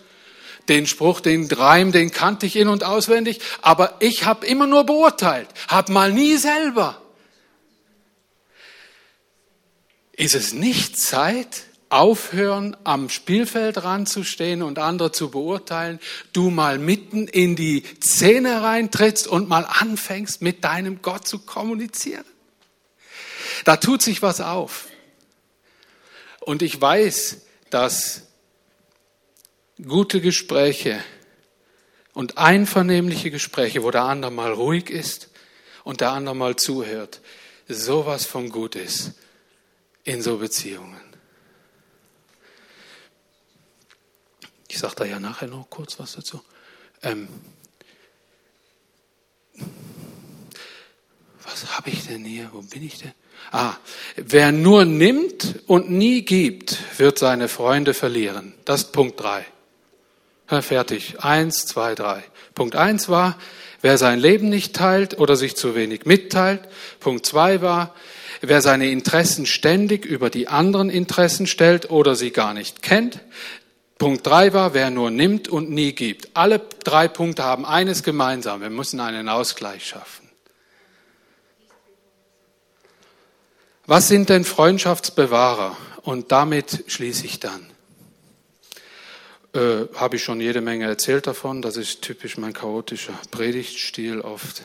[0.67, 4.83] Den Spruch, den Reim, den kannte ich in und auswendig, aber ich habe immer nur
[4.83, 7.01] beurteilt, habe mal nie selber.
[10.11, 15.99] Ist es nicht Zeit, aufhören, am Spielfeld ranzustehen und andere zu beurteilen,
[16.33, 22.25] du mal mitten in die Szene reintrittst und mal anfängst, mit deinem Gott zu kommunizieren.
[23.65, 24.87] Da tut sich was auf.
[26.41, 28.23] Und ich weiß, dass
[29.87, 31.03] gute Gespräche
[32.13, 35.29] und einvernehmliche Gespräche, wo der andere mal ruhig ist
[35.83, 37.21] und der andere mal zuhört,
[37.67, 39.13] sowas von gut ist
[40.03, 41.08] in so Beziehungen.
[44.69, 46.41] Ich sage da ja nachher noch kurz was dazu.
[47.01, 47.27] Ähm,
[51.43, 52.49] was habe ich denn hier?
[52.53, 53.11] Wo bin ich denn?
[53.51, 53.73] Ah,
[54.15, 58.53] wer nur nimmt und nie gibt, wird seine Freunde verlieren.
[58.65, 59.45] Das ist Punkt drei.
[60.61, 61.19] Fertig.
[61.19, 62.23] Eins, zwei, drei.
[62.55, 63.37] Punkt eins war,
[63.81, 66.61] wer sein Leben nicht teilt oder sich zu wenig mitteilt.
[66.99, 67.95] Punkt zwei war,
[68.41, 73.19] wer seine Interessen ständig über die anderen Interessen stellt oder sie gar nicht kennt.
[73.99, 76.29] Punkt drei war, wer nur nimmt und nie gibt.
[76.33, 78.61] Alle drei Punkte haben eines gemeinsam.
[78.61, 80.29] Wir müssen einen Ausgleich schaffen.
[83.85, 85.75] Was sind denn Freundschaftsbewahrer?
[86.01, 87.69] Und damit schließe ich dann.
[89.53, 91.61] Äh, Habe ich schon jede Menge erzählt davon.
[91.61, 94.63] Das ist typisch mein chaotischer Predigtstil oft.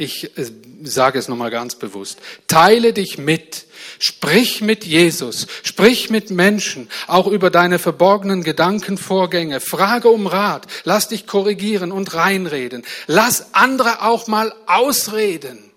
[0.00, 0.50] Ich äh,
[0.82, 2.20] sage es nochmal ganz bewusst.
[2.46, 3.66] Teile dich mit.
[3.98, 5.46] Sprich mit Jesus.
[5.62, 6.88] Sprich mit Menschen.
[7.06, 9.60] Auch über deine verborgenen Gedankenvorgänge.
[9.60, 10.66] Frage um Rat.
[10.84, 12.82] Lass dich korrigieren und reinreden.
[13.08, 15.70] Lass andere auch mal ausreden.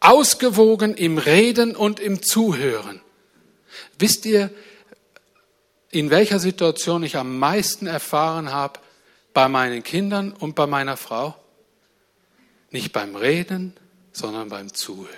[0.00, 3.00] Ausgewogen im Reden und im Zuhören.
[3.98, 4.50] Wisst ihr,
[5.90, 8.78] in welcher Situation ich am meisten erfahren habe
[9.32, 11.34] bei meinen Kindern und bei meiner Frau?
[12.70, 13.74] Nicht beim Reden,
[14.12, 15.10] sondern beim Zuhören.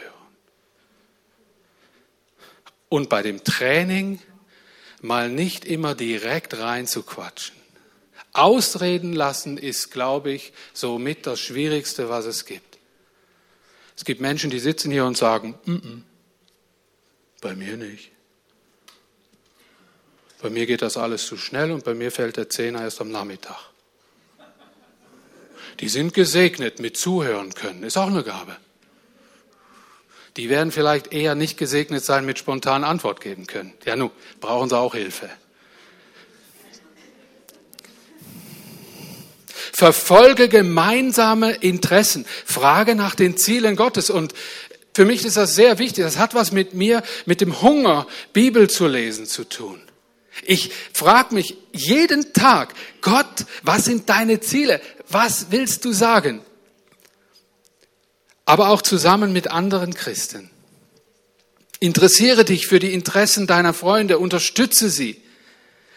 [2.88, 4.20] Und bei dem Training
[5.00, 7.56] mal nicht immer direkt reinzuquatschen.
[8.32, 12.78] Ausreden lassen ist, glaube ich, somit das Schwierigste, was es gibt.
[13.96, 16.02] Es gibt Menschen, die sitzen hier und sagen, mm -mm,
[17.40, 18.12] bei mir nicht.
[20.40, 23.10] Bei mir geht das alles zu schnell und bei mir fällt der Zehner erst am
[23.10, 23.58] Nachmittag.
[25.80, 28.56] Die sind gesegnet mit zuhören können, ist auch eine Gabe.
[30.36, 33.72] Die werden vielleicht eher nicht gesegnet sein mit spontanen Antwort geben können.
[33.84, 34.10] Ja, nun,
[34.40, 35.28] brauchen sie auch Hilfe.
[39.72, 42.24] Verfolge gemeinsame Interessen.
[42.44, 44.10] Frage nach den Zielen Gottes.
[44.10, 44.34] Und
[44.94, 46.04] für mich ist das sehr wichtig.
[46.04, 49.80] Das hat was mit mir, mit dem Hunger, Bibel zu lesen zu tun.
[50.44, 54.80] Ich frage mich jeden Tag, Gott, was sind deine Ziele?
[55.08, 56.42] Was willst du sagen?
[58.44, 60.50] Aber auch zusammen mit anderen Christen.
[61.80, 65.22] Interessiere dich für die Interessen deiner Freunde, unterstütze sie.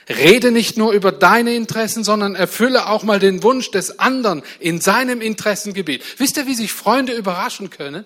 [0.10, 4.82] Rede nicht nur über deine Interessen, sondern erfülle auch mal den Wunsch des anderen in
[4.82, 6.04] seinem Interessengebiet.
[6.20, 8.06] Wisst ihr, wie sich Freunde überraschen können?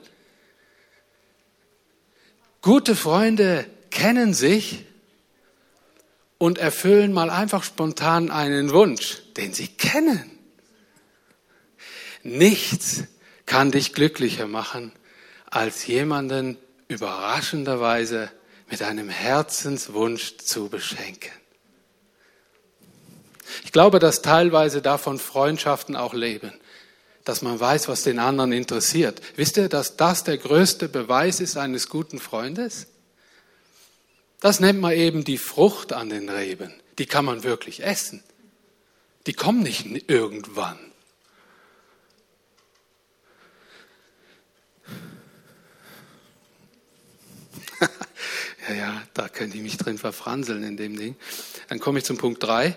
[2.61, 4.85] Gute Freunde kennen sich
[6.37, 10.34] und erfüllen mal einfach spontan einen Wunsch, den sie kennen.
[12.26, 13.03] Nichts
[13.45, 14.91] kann dich glücklicher machen,
[15.45, 16.57] als jemanden
[16.88, 18.32] überraschenderweise
[18.67, 21.32] mit einem Herzenswunsch zu beschenken.
[23.63, 26.51] Ich glaube, dass teilweise davon Freundschaften auch leben,
[27.26, 29.21] dass man weiß, was den anderen interessiert.
[29.36, 32.88] Wisst ihr, dass das der größte Beweis ist eines guten Freundes?
[34.39, 36.73] Das nennt man eben die Frucht an den Reben.
[36.97, 38.23] Die kann man wirklich essen.
[39.28, 40.84] Die kommen nicht irgendwann.
[48.68, 51.16] Ja, ja, da könnte ich mich drin verfranseln in dem Ding.
[51.70, 52.76] Dann komme ich zum Punkt 3.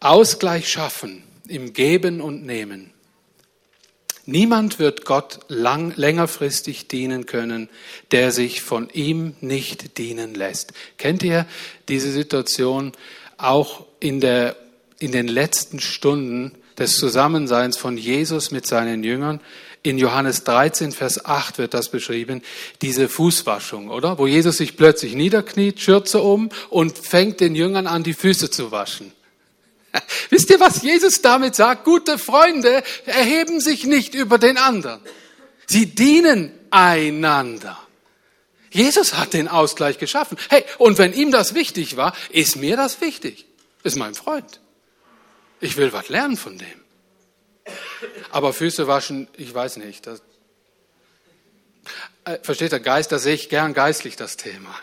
[0.00, 2.92] Ausgleich schaffen im Geben und Nehmen.
[4.28, 7.68] Niemand wird Gott lang, längerfristig dienen können,
[8.10, 10.72] der sich von ihm nicht dienen lässt.
[10.98, 11.46] Kennt ihr
[11.88, 12.90] diese Situation
[13.38, 14.56] auch in, der,
[14.98, 19.40] in den letzten Stunden des Zusammenseins von Jesus mit seinen Jüngern?
[19.86, 22.42] In Johannes 13, Vers 8 wird das beschrieben,
[22.82, 24.18] diese Fußwaschung, oder?
[24.18, 28.72] Wo Jesus sich plötzlich niederkniet, Schürze um und fängt den Jüngern an, die Füße zu
[28.72, 29.12] waschen.
[30.30, 31.84] Wisst ihr, was Jesus damit sagt?
[31.84, 34.98] Gute Freunde erheben sich nicht über den anderen.
[35.66, 37.78] Sie dienen einander.
[38.72, 40.36] Jesus hat den Ausgleich geschaffen.
[40.48, 43.46] Hey, und wenn ihm das wichtig war, ist mir das wichtig.
[43.84, 44.60] Ist mein Freund.
[45.60, 46.85] Ich will was lernen von dem.
[48.30, 50.06] Aber Füße waschen, ich weiß nicht.
[50.06, 50.22] Das,
[52.24, 54.74] äh, versteht der Geist, da sehe ich gern geistlich das Thema.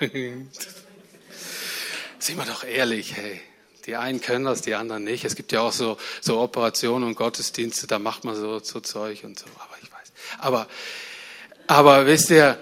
[2.20, 3.42] Sind wir doch ehrlich, hey.
[3.86, 5.26] Die einen können das, die anderen nicht.
[5.26, 9.26] Es gibt ja auch so, so Operationen und Gottesdienste, da macht man so, so Zeug
[9.26, 9.46] und so.
[9.56, 10.14] Aber ich weiß.
[10.38, 10.68] Aber,
[11.68, 12.58] aber wisst ihr,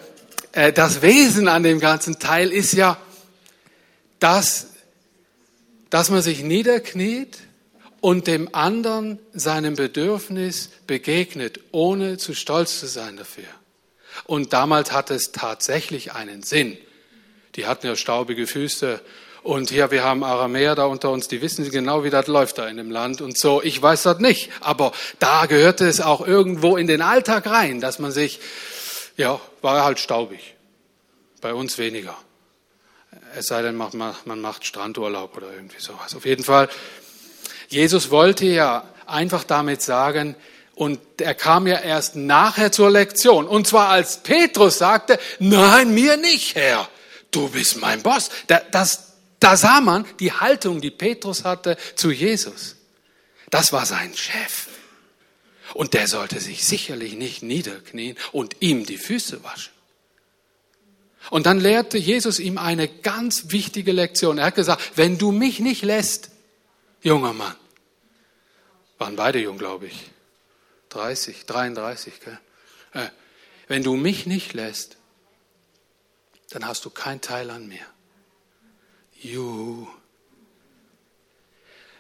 [0.51, 2.97] äh, das Wesen an dem ganzen Teil ist ja,
[4.17, 4.69] dass,
[5.91, 7.37] dass man sich niederkniet
[8.01, 13.45] und dem anderen seinem Bedürfnis begegnet, ohne zu stolz zu sein dafür.
[14.25, 16.77] Und damals hatte es tatsächlich einen Sinn.
[17.55, 19.01] Die hatten ja staubige Füße
[19.43, 22.67] und hier, wir haben Aramäer da unter uns, die wissen genau, wie das läuft da
[22.67, 23.61] in dem Land und so.
[23.63, 27.97] Ich weiß das nicht, aber da gehörte es auch irgendwo in den Alltag rein, dass
[27.97, 28.39] man sich,
[29.17, 30.55] ja, war halt staubig.
[31.41, 32.15] Bei uns weniger.
[33.35, 36.15] Es sei denn, man macht Strandurlaub oder irgendwie sowas.
[36.15, 36.69] Auf jeden Fall,
[37.71, 40.35] Jesus wollte ja einfach damit sagen,
[40.75, 43.47] und er kam ja erst nachher zur Lektion.
[43.47, 46.89] Und zwar als Petrus sagte, nein, mir nicht, Herr.
[47.29, 48.29] Du bist mein Boss.
[48.71, 52.75] Das, Da sah man die Haltung, die Petrus hatte zu Jesus.
[53.49, 54.67] Das war sein Chef.
[55.73, 59.73] Und der sollte sich sicherlich nicht niederknien und ihm die Füße waschen.
[61.29, 64.37] Und dann lehrte Jesus ihm eine ganz wichtige Lektion.
[64.37, 66.31] Er hat gesagt, wenn du mich nicht lässt,
[67.01, 67.55] junger Mann,
[69.01, 70.11] waren beide jung, glaube ich,
[70.89, 72.39] 30, 33, gell?
[72.93, 73.09] Äh,
[73.67, 74.97] wenn du mich nicht lässt,
[76.51, 77.83] dann hast du kein Teil an mir.
[79.19, 79.87] Juhu.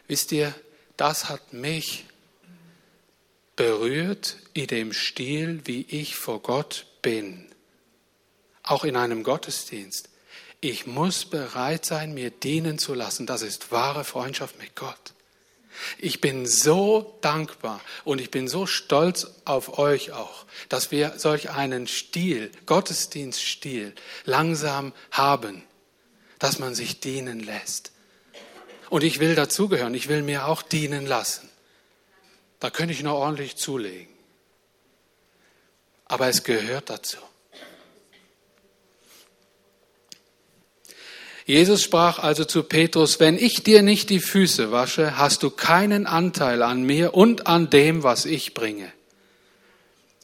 [0.07, 0.53] Wisst ihr,
[0.95, 2.05] das hat mich
[3.55, 7.51] berührt in dem Stil, wie ich vor Gott bin.
[8.61, 10.09] Auch in einem Gottesdienst.
[10.59, 13.25] Ich muss bereit sein, mir dienen zu lassen.
[13.25, 15.13] Das ist wahre Freundschaft mit Gott.
[15.97, 21.49] Ich bin so dankbar und ich bin so stolz auf euch auch, dass wir solch
[21.49, 23.93] einen Stil, Gottesdienststil,
[24.25, 25.63] langsam haben,
[26.39, 27.91] dass man sich dienen lässt.
[28.89, 31.49] Und ich will dazugehören, ich will mir auch dienen lassen.
[32.59, 34.13] Da könnte ich noch ordentlich zulegen.
[36.05, 37.17] Aber es gehört dazu.
[41.51, 46.07] Jesus sprach also zu Petrus, wenn ich dir nicht die Füße wasche, hast du keinen
[46.07, 48.89] Anteil an mir und an dem, was ich bringe.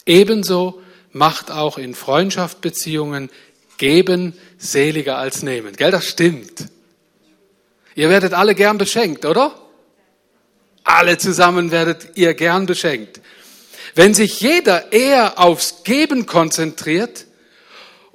[0.05, 3.29] Ebenso macht auch in Freundschaftsbeziehungen
[3.77, 5.75] geben seliger als nehmen.
[5.75, 6.69] Gell, das stimmt.
[7.93, 9.53] Ihr werdet alle gern beschenkt, oder?
[10.85, 13.19] Alle zusammen werdet ihr gern beschenkt.
[13.95, 17.26] Wenn sich jeder eher aufs Geben konzentriert,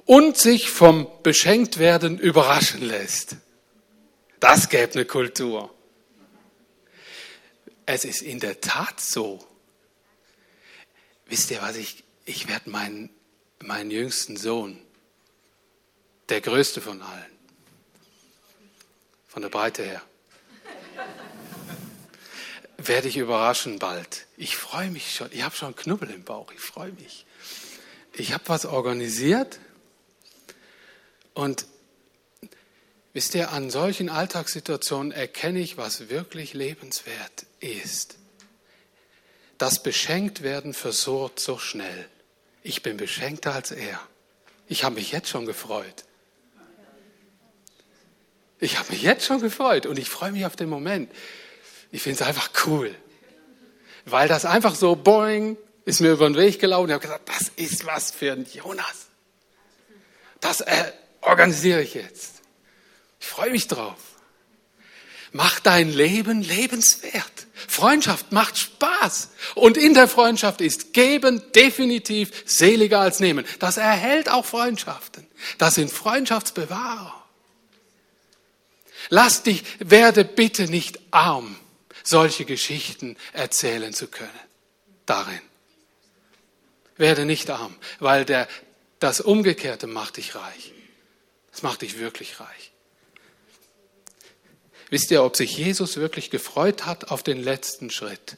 [0.05, 3.37] und sich vom Beschenktwerden überraschen lässt.
[4.39, 5.73] Das gäbe eine Kultur.
[7.85, 9.45] Es ist in der Tat so.
[11.27, 13.09] Wisst ihr was, ich, ich werde meinen,
[13.61, 14.79] meinen jüngsten Sohn,
[16.29, 17.31] der größte von allen,
[19.27, 20.01] von der Breite her,
[22.77, 24.27] werde ich überraschen bald.
[24.37, 27.25] Ich freue mich schon, ich habe schon Knubbel im Bauch, ich freue mich.
[28.15, 29.59] Ich habe was organisiert
[31.33, 31.65] und
[33.13, 38.17] wisst ihr, an solchen Alltagssituationen erkenne ich, was wirklich lebenswert ist.
[39.57, 42.09] Das Beschenktwerden versurrt so schnell.
[42.63, 43.99] Ich bin beschenkter als er.
[44.67, 46.05] Ich habe mich jetzt schon gefreut.
[48.59, 51.11] Ich habe mich jetzt schon gefreut und ich freue mich auf den Moment.
[51.91, 52.95] Ich finde es einfach cool.
[54.05, 56.89] Weil das einfach so, boing, ist mir über den Weg gelaufen.
[56.89, 59.07] Ich habe gesagt, das ist was für ein Jonas.
[60.39, 60.91] Das, äh,
[61.25, 62.41] organisiere ich jetzt.
[63.19, 63.97] Ich freue mich drauf.
[65.31, 67.47] Mach dein Leben lebenswert.
[67.67, 69.31] Freundschaft macht Spaß.
[69.55, 73.45] Und in der Freundschaft ist Geben definitiv seliger als Nehmen.
[73.57, 75.25] Das erhält auch Freundschaften.
[75.57, 77.23] Das sind Freundschaftsbewahrer.
[79.09, 81.57] Lass dich, werde bitte nicht arm,
[82.03, 84.29] solche Geschichten erzählen zu können.
[85.05, 85.41] Darin.
[86.95, 88.47] Werde nicht arm, weil der,
[88.99, 90.73] das Umgekehrte macht dich reich.
[91.53, 92.71] Das macht dich wirklich reich.
[94.89, 98.37] Wisst ihr, ob sich Jesus wirklich gefreut hat auf den letzten Schritt?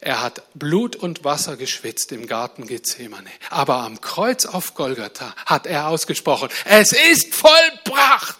[0.00, 3.30] Er hat Blut und Wasser geschwitzt im Garten Gethsemane.
[3.50, 8.38] Aber am Kreuz auf Golgatha hat er ausgesprochen, es ist vollbracht.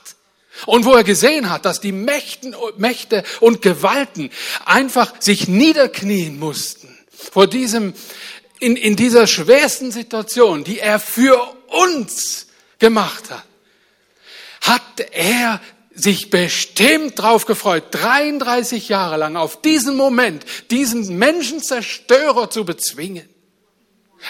[0.66, 4.30] Und wo er gesehen hat, dass die Mächten, Mächte und Gewalten
[4.66, 7.94] einfach sich niederknien mussten vor diesem,
[8.58, 12.48] in, in dieser schwersten Situation, die er für uns
[12.82, 13.44] gemacht hat,
[14.62, 15.60] hat er
[15.94, 23.28] sich bestimmt drauf gefreut, 33 Jahre lang auf diesen Moment, diesen Menschenzerstörer zu bezwingen.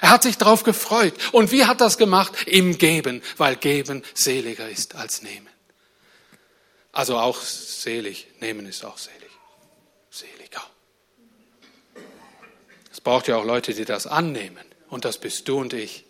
[0.03, 1.15] Er hat sich drauf gefreut.
[1.33, 2.33] Und wie hat das gemacht?
[2.47, 5.49] Im Geben, weil Geben seliger ist als Nehmen.
[6.93, 9.31] Also auch selig, Nehmen ist auch selig.
[10.11, 10.63] Seliger.
[12.91, 14.65] Es braucht ja auch Leute, die das annehmen.
[14.89, 16.05] Und das bist du und ich,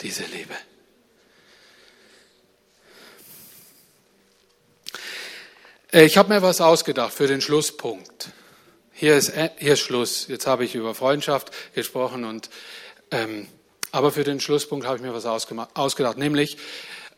[0.00, 0.54] diese Liebe.
[5.92, 8.30] Ich habe mir was ausgedacht für den Schlusspunkt.
[8.92, 10.28] Hier ist, äh, hier ist Schluss.
[10.28, 12.50] Jetzt habe ich über Freundschaft gesprochen und
[13.10, 13.48] ähm,
[13.90, 16.58] aber für den Schlusspunkt habe ich mir was ausgedacht, nämlich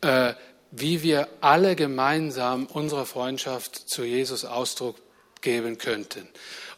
[0.00, 0.32] äh,
[0.70, 4.96] wie wir alle gemeinsam unserer Freundschaft zu Jesus Ausdruck
[5.42, 6.26] geben könnten.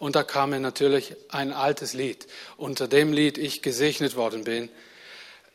[0.00, 2.26] Und da kam mir natürlich ein altes Lied,
[2.56, 4.68] unter dem Lied ich gesegnet worden bin.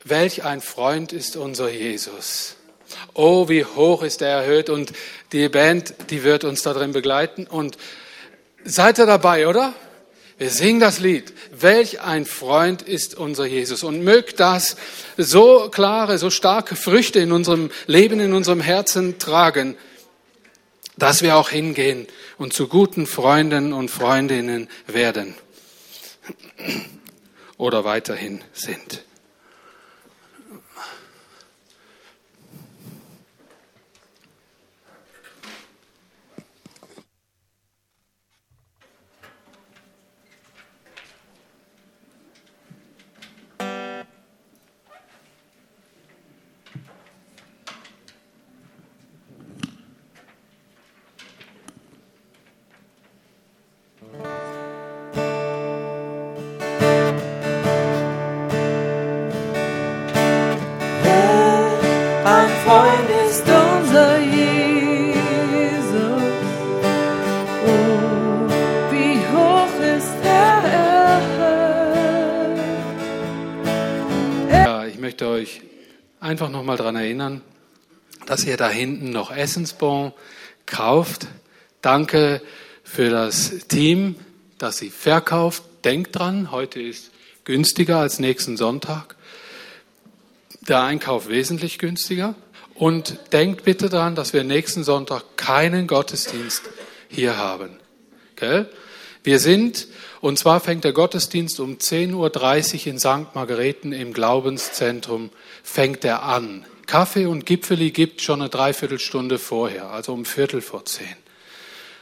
[0.05, 2.55] Welch ein Freund ist unser Jesus.
[3.13, 4.93] Oh, wie hoch ist er erhöht und
[5.31, 7.77] die Band, die wird uns da drin begleiten und
[8.63, 9.73] seid ihr dabei, oder?
[10.37, 11.33] Wir singen das Lied.
[11.51, 13.83] Welch ein Freund ist unser Jesus.
[13.83, 14.77] Und mögt das
[15.17, 19.75] so klare, so starke Früchte in unserem Leben, in unserem Herzen tragen.
[20.99, 25.33] dass wir auch hingehen und zu guten Freunden und Freundinnen werden
[27.57, 29.03] oder weiterhin sind.
[76.49, 77.41] Einfach noch mal daran erinnern,
[78.25, 80.13] dass ihr da hinten noch Essensbon
[80.65, 81.27] kauft.
[81.81, 82.41] Danke
[82.83, 84.15] für das Team,
[84.57, 85.61] das sie verkauft.
[85.83, 87.11] Denkt dran, heute ist
[87.43, 89.15] günstiger als nächsten Sonntag.
[90.67, 92.33] Der Einkauf wesentlich günstiger.
[92.73, 96.63] Und denkt bitte daran, dass wir nächsten Sonntag keinen Gottesdienst
[97.09, 97.77] hier haben.
[98.37, 98.67] Gell?
[99.23, 99.87] Wir sind,
[100.21, 103.35] und zwar fängt der Gottesdienst um 10.30 Uhr in St.
[103.35, 105.29] Margareten im Glaubenszentrum
[105.71, 106.65] fängt er an.
[106.87, 111.15] Kaffee und Gipfeli gibt schon eine Dreiviertelstunde vorher, also um Viertel vor zehn.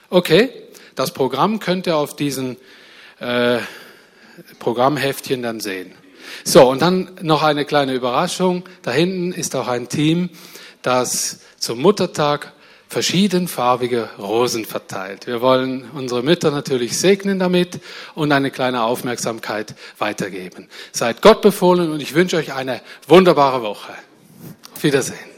[0.10, 0.50] Okay,
[0.96, 2.56] das Programm könnt ihr auf diesen
[3.20, 3.60] äh,
[4.60, 5.92] Programmheftchen dann sehen.
[6.46, 8.64] So, und dann noch eine kleine Überraschung.
[8.84, 10.30] Da hinten ist auch ein Team,
[10.82, 12.54] das zum Muttertag
[12.90, 15.28] verschiedenfarbige Rosen verteilt.
[15.28, 17.80] Wir wollen unsere Mütter natürlich segnen damit
[18.16, 20.70] und eine kleine Aufmerksamkeit weitergeben.
[20.92, 23.94] Seid Gott befohlen und ich wünsche euch eine wunderbare Woche.
[24.74, 25.37] Auf Wiedersehen.